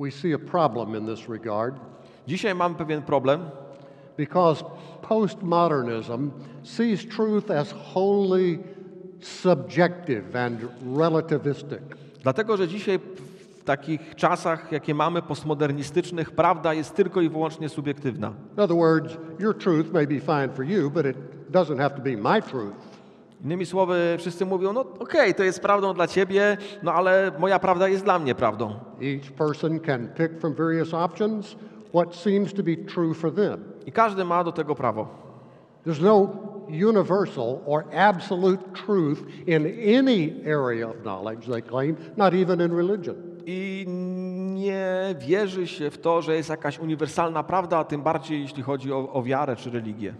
[0.00, 1.74] we see a problem in this regard
[2.26, 3.50] Dzisiaj mamy pewien problem,
[4.16, 4.64] because
[5.02, 6.30] postmodernism
[6.62, 8.58] sees truth as wholly
[9.26, 10.60] subjective and
[10.96, 11.80] relativistic.
[12.22, 12.98] dlatego że dzisiaj
[13.60, 18.32] w takich czasach, jakie mamy postmodernistycznych, prawda jest tylko i wyłącznie subiektywna.
[18.56, 21.16] In other words, your truth may be fine for you, but it
[21.50, 22.74] doesn't have to be my truth.
[23.44, 27.88] Innymi słowy, wszyscy mówią, no okej, to jest prawdą dla ciebie, no ale moja prawda
[27.88, 28.74] jest dla mnie prawdą.
[29.02, 31.56] Each person can pick from various options
[31.94, 33.64] what seems to be true for them.
[33.86, 35.08] I każdy ma do tego prawo.
[35.86, 36.28] There's no
[36.68, 39.66] universal or absolute truth in
[39.98, 43.16] any area of knowledge, they claim, not even in religion.
[43.46, 43.84] I
[44.54, 48.92] nie wierzy się w to, że jest jakaś uniwersalna prawda, a tym bardziej jeśli chodzi
[48.92, 50.14] o, o wiarę czy religię.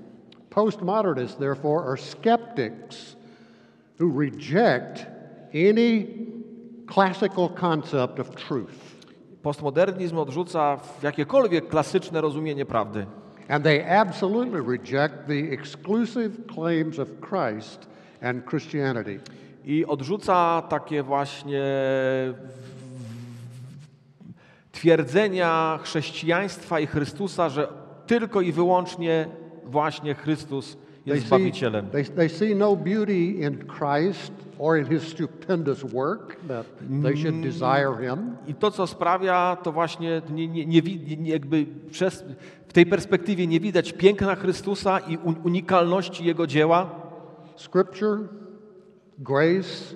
[0.50, 3.16] Postmodernists, therefore, are skeptics
[4.00, 5.06] who reject
[5.54, 6.06] any
[6.86, 8.74] classical concept of truth.
[9.42, 13.06] Postmodernizm odrzuca w jakiekolwiek klasyczne rozumienie prawdy.
[13.48, 17.88] And they absolutely reject the exclusive claims of Christ
[18.20, 19.20] and Christianity.
[19.64, 21.62] I odrzuca takie właśnie
[24.72, 27.68] twierdzenia chrześcijaństwa i Chrystusa, że
[28.06, 29.28] tylko i wyłącznie
[29.64, 31.90] właśnie Chrystus They jest see, Zbawicielem.
[31.90, 36.66] they, they see no beauty in Christ or in his stupendous work, that
[37.02, 38.36] they should desire him.
[38.46, 40.82] I to, co sprawia, to właśnie nie, nie, nie,
[41.16, 42.24] nie, jakby przez,
[42.74, 46.90] tej perspektywie nie widać piękna Chrystusa i un, unikalności Jego dzieła,
[47.56, 48.18] Scripture,
[49.18, 49.94] grace,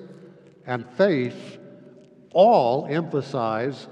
[0.66, 1.58] and faith
[2.34, 3.88] all emphasize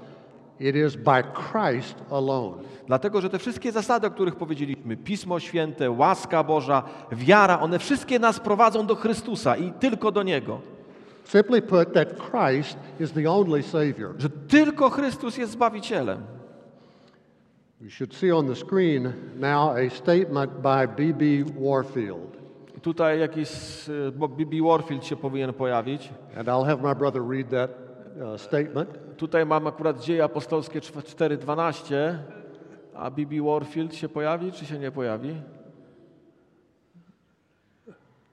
[0.59, 2.63] it is by Christ alone.
[2.87, 8.19] Dlatego, że te wszystkie zasady, o których powiedzieliśmy, Pismo Święte, łaska Boża, wiara, one wszystkie
[8.19, 10.61] nas prowadzą do Chrystusa i tylko do Niego.
[11.23, 14.13] Simply put, that Christ is the only Savior.
[14.17, 16.36] Że tylko Chrystus jest Zbawicielem.
[17.81, 21.43] You should see on the screen now a statement by B.B.
[21.59, 22.37] Warfield.
[22.77, 23.49] I tutaj jakiś
[24.15, 24.55] bo B.B.
[24.63, 26.09] Warfield się powinien pojawić.
[26.37, 27.69] And I'll have my brother read that
[28.21, 28.89] uh, statement.
[29.17, 31.95] Tutaj mam akurat dzieje apostolskie czw- 4.12,
[32.95, 33.35] a B.B.
[33.41, 35.35] Warfield się pojawi, czy się nie pojawi?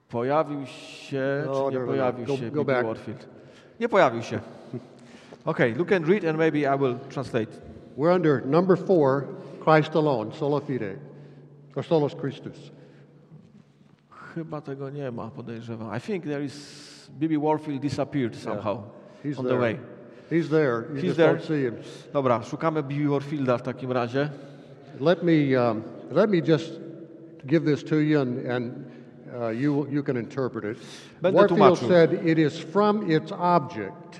[0.09, 1.91] Pojawił się, No, czy no, nie no, no.
[1.91, 2.83] pojawił Go- się B.B.
[2.83, 3.29] Warfield?
[3.79, 4.39] Nie pojawił się.
[5.45, 7.51] Okay, you can read and maybe I will translate.
[7.95, 9.27] We're under number four,
[9.61, 10.99] Christ alone, sola fide,
[11.75, 12.71] or solus Christus.
[14.35, 15.89] Chyba tego nie ma, podejrzewam.
[15.93, 17.37] I think there is B.B.
[17.37, 18.83] Warfield disappeared somehow
[19.23, 19.53] He's on there.
[19.55, 19.79] the way.
[20.29, 20.87] He's there.
[20.89, 21.33] You He's just there.
[21.33, 21.77] don't see him.
[22.13, 23.07] Dobra, szukamy B.B.
[23.09, 24.29] Warfielda w takim razie.
[24.99, 26.71] Let me, um, let me just
[27.47, 28.91] give this to you and, and
[29.33, 30.77] uh, you, you can interpret it.
[31.21, 31.87] Będę Warfield tłumaczył.
[31.87, 34.19] said it is from its object,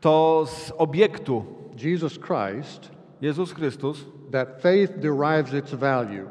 [0.00, 1.44] To z obiektu
[1.76, 2.90] Jesus Christ,
[3.20, 6.26] Jezus Chrystus, that faith derives its value.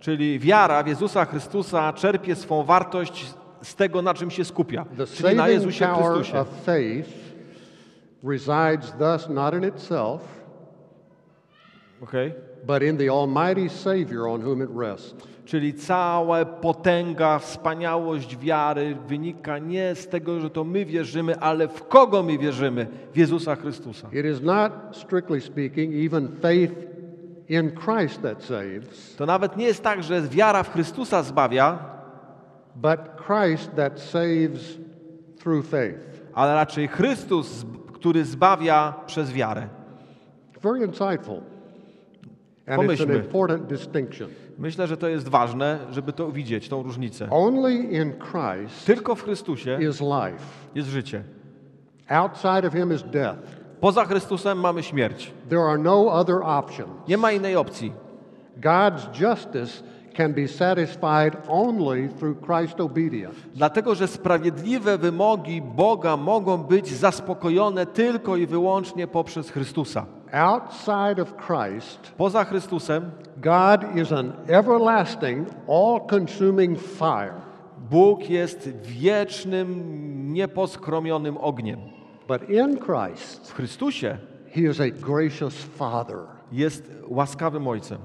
[0.00, 5.06] czyli wiara w Jezusa Chrystusa czerpie swą wartość z tego, na czym się skupia, The
[5.06, 6.38] czyli na Jezusie Chrystusie.
[6.40, 7.08] of faith
[8.24, 10.20] resides thus not in itself,
[12.02, 12.32] Okay?
[12.66, 15.14] But in the Almighty Savior on whom it rests.
[15.44, 21.88] Czyli cała potęga, wspaniałość wiary wynika nie z tego, że to my wierzymy, ale w
[21.88, 22.86] kogo my wierzymy?
[23.12, 24.08] W Jezusa Chrystusa.
[24.12, 26.72] It is not, strictly speaking, even faith
[27.48, 31.78] in Christ that saves, To nawet nie jest tak, że wiara w Chrystusa zbawia,
[32.76, 34.78] but Christ that saves
[35.42, 35.98] through faith.
[36.34, 39.68] ale raczej Chrystus, który zbawia przez wiarę.
[40.62, 41.40] Very insightful.
[42.76, 43.24] Pomyślmy.
[44.58, 47.28] Myślę, że to jest ważne, żeby to widzieć, tą różnicę.
[48.18, 49.78] Christ Tylko w Chrystusie
[50.74, 51.22] jest życie.
[52.08, 53.38] Outside of him is death.
[53.80, 55.32] Poza Chrystusem mamy śmierć.
[55.48, 56.90] There are no other options.
[57.08, 57.92] Nie ma innej opcji.
[58.60, 59.82] God's justice
[60.16, 63.34] can be satisfied only through Christ's obedience.
[63.54, 70.06] Dlatego, że sprawiedliwe wymogi Boga mogą być zaspokojone tylko i wyłącznie poprzez Chrystusa.
[70.32, 73.10] Outside of Christ, Poza Chrystusem
[73.40, 77.34] God is an everlasting, all consuming fire.
[77.90, 79.82] Bóg jest wiecznym,
[80.32, 81.80] nieposkromionym ogniem.
[82.28, 84.18] But in Christ, W Chrystusie
[84.54, 86.18] He is a gracious Father.
[86.52, 87.98] jest łaskawym Ojcem.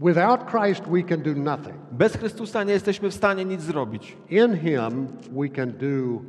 [0.00, 1.76] Without Christ, we can do nothing.
[1.92, 6.20] Bez Chrystusa nie jesteśmy w stanie nic zrobić, In Him, we can do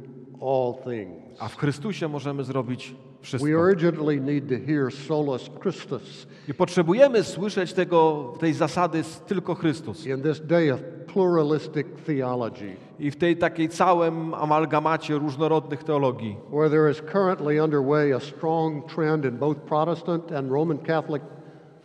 [0.41, 1.41] all things.
[1.41, 3.49] a w Chrystusie możemy zrobić wszystko.
[3.49, 10.05] urgently need to hear solus Christus I potrzebujemy słyszeć tego, tej zasady tylko Chrystus.
[10.05, 10.80] in this day of
[11.13, 18.13] pluralistic theology, I w tej takiej całym amalgamacie różnorodnych teologii, where there is currently underway
[18.13, 21.24] a strong trend in both Protestant and Roman Catholic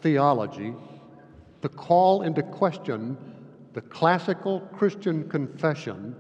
[0.03, 0.74] theology
[1.61, 3.16] to call into question
[3.74, 6.14] the classical Christian confession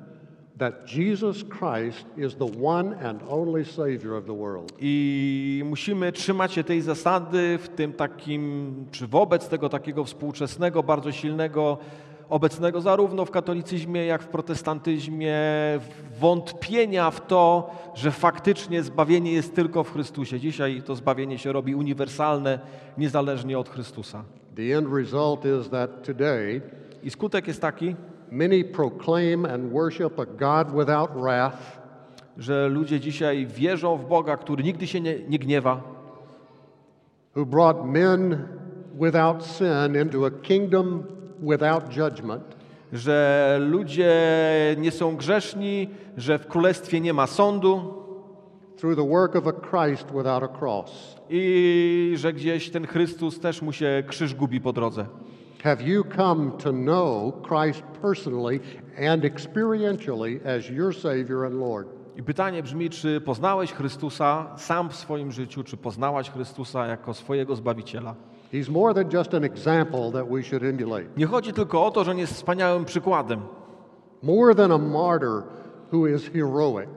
[0.58, 4.72] that Jesus Christ is the one and only Savior of the world.
[4.80, 11.12] I musimy trzymać się tej zasady w tym takim, czy wobec tego takiego współczesnego, bardzo
[11.12, 11.78] silnego,
[12.28, 15.36] obecnego zarówno w katolicyzmie, jak w protestantyzmie,
[16.20, 20.40] wątpienia w to, że faktycznie zbawienie jest tylko w Chrystusie.
[20.40, 22.58] Dzisiaj to zbawienie się robi uniwersalne,
[22.98, 24.24] niezależnie od Chrystusa.
[24.56, 26.60] The end result is that today
[27.04, 27.96] I skutek jest taki,
[28.34, 31.80] many proclaim and worship a God without wrath,
[32.36, 35.82] że ludzie dzisiaj wierzą w Boga, który nigdy się nie, nie gniewa,
[37.36, 38.38] who brought men
[39.00, 41.02] without sin into a kingdom
[41.40, 42.56] without judgment,
[42.92, 44.14] że ludzie
[44.78, 48.04] nie są grzeszni, że w królestwie nie ma sądu
[48.76, 51.16] through the work of a Christ without a cross.
[51.30, 55.06] i że gdzieś ten Chrystus też mu się krzyż gubi po drodze.
[55.64, 58.60] Have you come to know Christ personally
[58.98, 61.86] and experientially as your Savior and Lord?
[62.16, 67.56] I pytanie brzmi, czy poznałeś Chrystusa sam w swoim życiu, czy poznałaś Chrystusa jako swojego
[67.56, 68.14] Zbawiciela?
[68.52, 72.04] He's more than just an example that we should emulate, Nie chodzi tylko o to,
[72.04, 73.40] że on jest wspaniałym przykładem.
[74.22, 75.42] more than a martyr
[75.92, 76.88] who is heroic,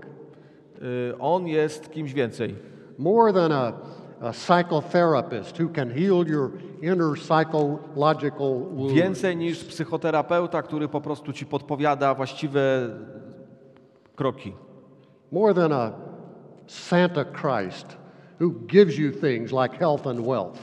[1.11, 2.55] Y, On jest kimś więcej.
[2.97, 3.74] more than a,
[4.22, 6.51] a psychotherapist who can heal your
[6.82, 8.93] inner psychological wounds.
[8.93, 12.89] Więcej niż psychoterapeuta, który po prostu ci podpowiada właściwe
[14.15, 14.53] kroki.
[15.32, 15.91] more than a
[16.68, 17.97] Santa Christ
[18.39, 20.59] who gives you things like health and wealth.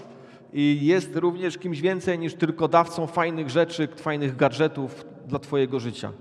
[0.53, 6.13] I jest również kimś więcej niż tylko dawcą fajnych rzeczy, fajnych gadżetów dla twojego życia.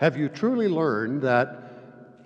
[0.00, 1.48] Have you truly learned that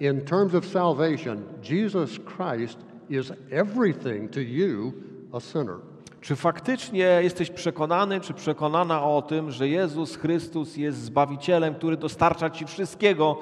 [0.01, 2.79] in terms of salvation, Jesus Christ
[3.11, 4.93] is everything to you,
[5.33, 5.77] a sinner?
[6.21, 12.51] Czy faktycznie jesteś przekonany, czy przekonana o tym, że Jezus Chrystus jest Zbawicielem, który dostarcza
[12.51, 13.39] Ci wszystkiego,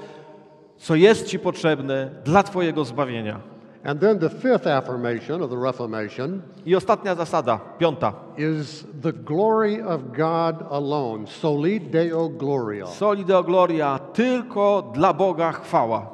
[0.77, 3.41] co jest Ci potrzebne dla Twojego zbawienia?
[3.85, 8.13] And then the fifth affirmation of the Reformation I ostatnia zasada, piąta.
[8.37, 12.87] is the glory of God alone, soli Deo Gloria.
[12.87, 16.07] Soli Deo Gloria, tylko dla Boga chwała.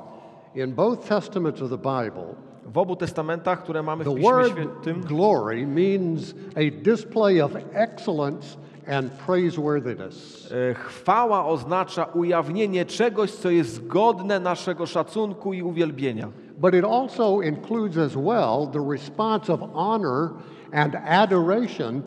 [0.55, 2.35] In both testaments of the Bible,
[2.67, 7.53] W obu testamentach, które mamy w the Piśmie word Świętym, glory means a display of
[7.73, 8.57] excellence
[8.89, 10.49] and praiseworthiness.
[10.71, 16.29] e, chwała oznacza ujawnienie czegoś, co jest godne naszego szacunku i uwielbienia.
[16.59, 20.31] But it also includes as well the response of honor
[20.73, 22.03] and adoration.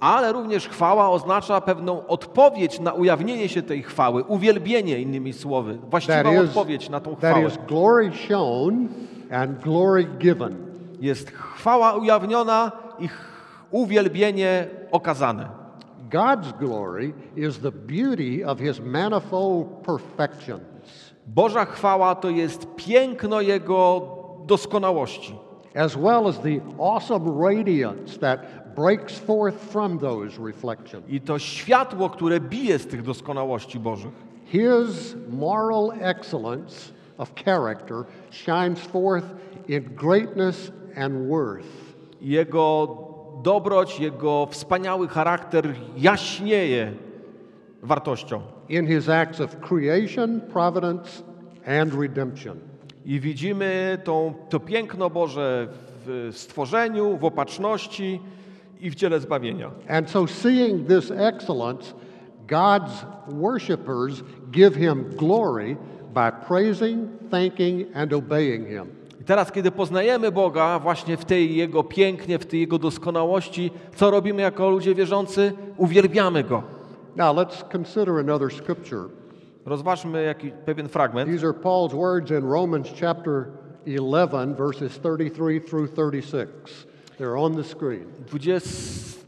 [0.00, 5.90] Ale również chwała oznacza pewną odpowiedź na ujawnienie się tej chwały, uwielbienie innymi słowy, That
[5.90, 7.46] właściwą is, odpowiedź na tą that chwałę.
[7.48, 8.88] is glory shown
[9.30, 10.56] and glory given.
[11.00, 13.08] Jest chwała ujawniona i
[13.70, 15.48] uwielbienie okazane.
[16.10, 20.60] God's glory is the beauty of his manifold perfections.
[21.26, 24.02] Boża chwała to jest piękno Jego
[24.46, 25.34] doskonałości,
[25.74, 28.40] as well as the awesome radiance that
[28.76, 31.04] breaks forth from those reflections.
[31.08, 34.12] i to światło, które bije z tych doskonałości Bożych.
[34.46, 39.26] His moral excellence of character shines forth
[39.68, 41.66] in greatness and worth.
[42.20, 42.96] Jego
[43.42, 46.92] dobroć, Jego wspaniały charakter jaśnieje
[47.82, 48.42] wartością.
[48.68, 51.22] in his acts of creation, providence,
[51.66, 52.58] and redemption.
[53.06, 55.68] I widzimy tą, to piękno Boże
[56.06, 58.20] w stworzeniu, w opatrzności
[58.80, 59.70] i w dziele zbawienia.
[59.88, 61.94] And so, seeing this excellence,
[62.46, 65.76] God's worshipers give him glory
[66.14, 68.86] by praising, thanking, and obeying him.
[69.20, 74.10] I teraz, kiedy poznajemy Boga właśnie w tej Jego pięknie, w tej Jego doskonałości, co
[74.10, 75.52] robimy jako ludzie wierzący?
[75.76, 76.62] Uwielbiamy Go.
[77.16, 79.08] Now, let's consider another scripture.
[79.66, 81.30] Rozważmy jakiś pewien fragment.
[81.30, 83.44] These are Paul's words in Romans chapter
[83.86, 86.89] 11, verses 33 through 36.
[87.20, 88.06] They're on the screen.
[88.26, 89.20] 20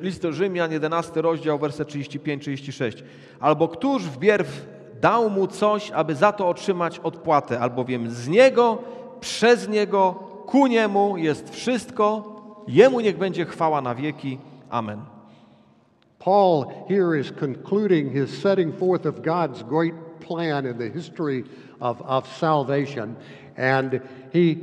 [0.00, 3.02] list do Rzymian, 11 rozdział, werset 35-36.
[3.40, 4.66] Albo któż wbierw
[5.00, 8.78] dał mu coś, aby za to otrzymać odpłatę, albowiem z niego,
[9.20, 10.12] przez niego,
[10.46, 12.36] ku niemu jest wszystko,
[12.68, 14.38] jemu niech będzie chwała na wieki.
[14.68, 15.00] Amen.
[16.18, 19.94] Paul here is concluding his setting forth of God's great
[20.28, 21.44] plan in the history
[21.80, 23.14] of, of salvation.
[23.56, 24.00] And
[24.32, 24.56] he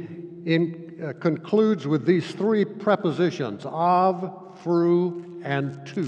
[0.48, 4.16] in, uh, concludes with these three prepositions of,
[4.64, 6.02] through, and to.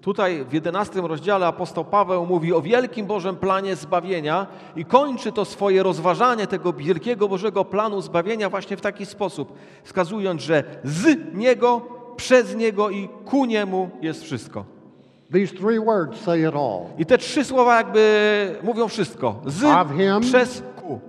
[0.00, 5.44] Tutaj w 11 rozdziale apostoł Paweł mówi o wielkim Bożym planie zbawienia i kończy to
[5.44, 9.52] swoje rozważanie tego wielkiego Bożego planu zbawienia właśnie w taki sposób,
[9.84, 11.82] wskazując, że z Niego,
[12.16, 14.64] przez Niego i ku Niemu jest wszystko.
[15.32, 16.80] These three words say it all.
[16.98, 19.40] I te trzy słowa jakby mówią wszystko.
[19.46, 19.60] Z,
[19.96, 20.20] him.
[20.20, 21.00] przez, ku.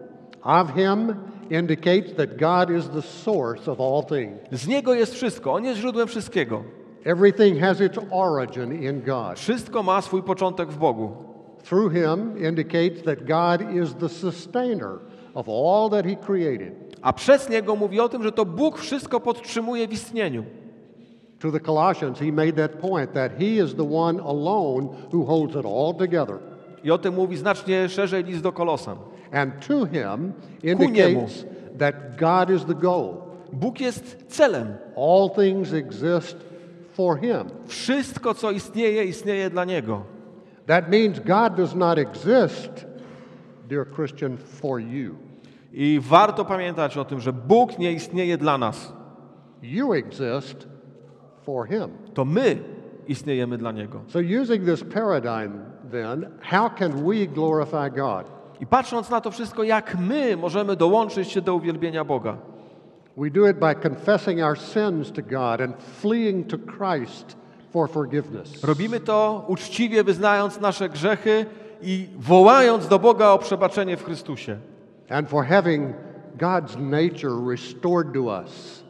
[0.43, 1.15] Of him
[1.49, 4.39] indicates that God is the source of all things.
[4.51, 5.53] Z Niego jest wszystko.
[5.53, 6.63] On jest źródłem wszystkiego.
[7.03, 9.39] Everything has its origin in God.
[9.39, 11.11] Wszystko ma swój początek w Bogu.
[11.63, 14.99] Through him indicates that God is the sustainer
[15.33, 16.73] of all that he created.
[17.01, 20.43] A przez Niego mówi o tym, że to Bóg wszystko podtrzymuje w istnieniu.
[21.39, 25.55] to the Colossians, he made that point that he is the one alone who holds
[25.55, 26.39] it all together.
[26.83, 28.97] I o tym mówi znacznie szerzej list do Kolosan.
[29.35, 30.33] And to him
[30.63, 31.45] indicates
[31.77, 33.37] that God is the goal.
[33.51, 34.77] Bóg jest celem.
[34.95, 36.37] All things exist
[36.93, 37.49] for him.
[37.67, 40.03] Wszystko, co istnieje, istnieje dla Niego.
[40.67, 42.85] That means God does not exist,
[43.67, 45.15] dear Christian, for you.
[45.73, 48.93] I warto pamiętać o tym, że Bóg nie istnieje dla nas.
[49.61, 50.67] You exist
[51.43, 51.89] for him.
[52.13, 52.57] To my
[53.07, 54.01] istniejemy dla Niego.
[54.07, 55.59] So, using this paradigm,
[55.91, 58.34] then, how can we glorify God?
[58.61, 62.37] I patrząc na to wszystko, jak my możemy dołączyć się do uwielbienia Boga.
[63.17, 67.37] We do it by confessing our sins to God and fleeing to Christ
[67.71, 68.63] for forgiveness.
[68.63, 71.45] Robimy to uczciwie wyznając nasze grzechy
[71.81, 74.57] i wołając do Boga o przebaczenie w Chrystusie.
[75.09, 75.95] and for having
[76.37, 78.83] God's nature restored to us.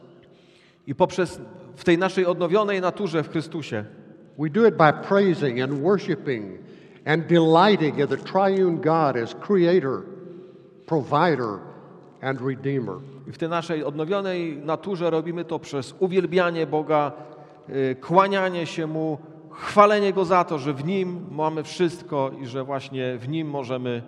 [0.86, 1.40] I poprzez
[1.76, 3.84] w tej naszej odnowionej naturze w Chrystusie
[4.38, 6.58] We do it by praising and worshiping
[7.06, 10.02] and delighting in the triune God as creator,
[10.86, 11.60] provider,
[12.20, 12.98] and redeemer.
[13.28, 17.12] I w tej naszej odnowionej naturze robimy to przez uwielbianie Boga,
[17.68, 19.18] y, kłanianie się Mu,
[19.50, 24.02] chwalenie Go za to, że w Nim mamy wszystko i że właśnie w Nim możemy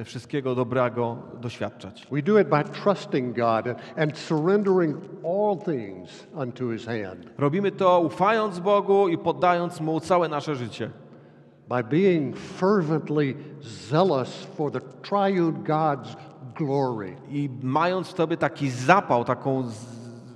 [0.00, 2.06] y, wszystkiego dobrego doświadczać.
[2.12, 7.70] We do it by trusting God and, and surrendering all things unto His hand, Robimy
[7.70, 10.90] to ufając Bogu i poddając Mu całe nasze życie.
[11.68, 16.16] By being fervently zealous for the triune God's
[16.54, 17.16] glory.
[17.30, 19.64] I mając w tobie taki zapał, taką,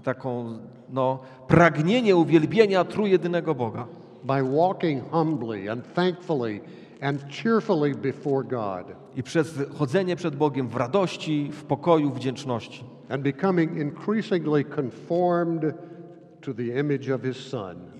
[0.04, 0.58] taką
[0.90, 1.18] no,
[1.48, 3.86] pragnienie uwielbienia trójjedynego Boga.
[4.24, 6.60] by walking humbly and thankfully
[7.00, 12.84] and cheerfully before God I przez chodzenie przed Bogiem w radości, w pokoju, w wdzięczności.
[13.08, 15.74] and becoming increasingly conformed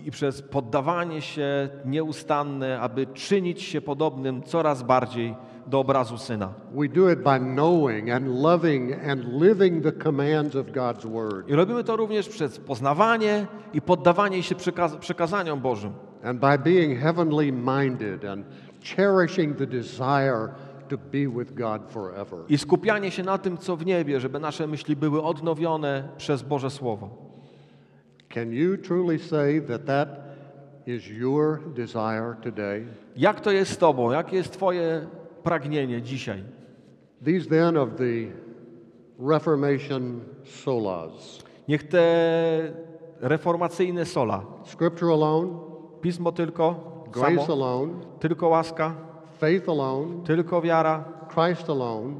[0.04, 5.34] I przez poddawanie się nieustanne, aby czynić się podobnym coraz bardziej
[5.66, 6.52] do obrazu Syna.
[6.74, 11.54] We do it by knowing and loving and living the commands of God's Word I
[11.54, 15.92] robimy to również przez poznawanie i poddawanie się przekaz- przekazaniom Bożym.
[16.24, 18.46] and by being heavenly minded and
[18.96, 20.48] cherishing the desire
[20.88, 22.38] to be with God forever.
[22.48, 26.70] I skupianie się na tym, co w niebie, żeby nasze myśli były odnowione przez Boże
[26.70, 27.25] Słowo.
[28.28, 30.08] Can you truly say that that
[30.86, 32.86] is your desire today?
[33.16, 34.10] Jak to jest z Tobą?
[34.10, 35.06] Jakie jest Twoje
[35.42, 36.42] pragnienie dzisiaj?
[37.24, 38.32] These then of the
[39.18, 42.06] Reformation solas Niech te
[43.20, 45.58] reformacyjne sola, Scripture alone,
[46.00, 46.74] pismo tylko,
[47.12, 48.94] grace samo, alone, tylko łaska,
[49.38, 52.14] faith alone, tylko wiara, Christ alone,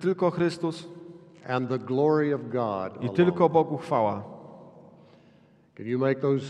[0.00, 0.88] tylko Chrystus
[1.48, 3.16] and the glory of God i alone.
[3.16, 4.37] tylko Bogu chwała.
[5.78, 6.44] Can you make those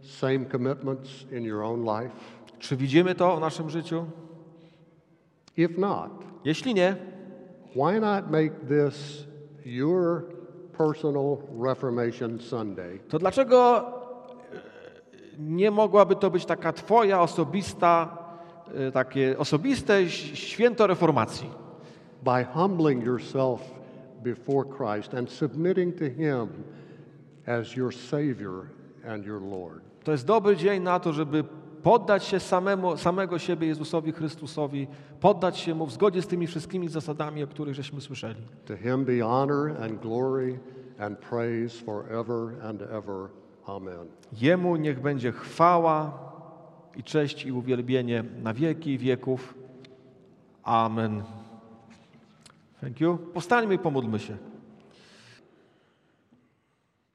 [0.00, 2.14] same commitments in your own life?
[2.58, 4.06] Czy widzimy to w naszym życiu?
[5.56, 6.10] If not,
[6.44, 6.96] Jeśli nie,
[7.74, 9.26] why not make this
[9.64, 10.24] your
[10.78, 12.98] personal Reformation Sunday?
[13.08, 14.60] to dlaczego e,
[15.38, 18.18] nie mogłaby to być taka Twoja osobista,
[18.74, 21.50] e, takie osobiste święto reformacji?
[22.22, 23.60] By humbling yourself
[24.22, 26.48] before Christ and submitting to Him
[27.46, 28.66] as your Savior
[29.08, 29.80] and your Lord.
[30.04, 31.44] To jest dobry dzień na to, żeby
[31.82, 34.86] poddać się samemu, samego siebie Jezusowi Chrystusowi,
[35.20, 38.42] poddać się Mu w zgodzie z tymi wszystkimi zasadami, o których żeśmy słyszeli.
[38.66, 40.58] To Him be honor and glory
[40.98, 43.28] and praise forever and ever.
[43.66, 44.06] Amen.
[44.40, 46.18] Jemu niech będzie chwała
[46.96, 49.54] i cześć i uwielbienie na wieki wieków.
[50.62, 51.22] Amen.
[52.80, 53.18] Thank you.
[53.34, 54.49] Powstańmy i pomódlmy się.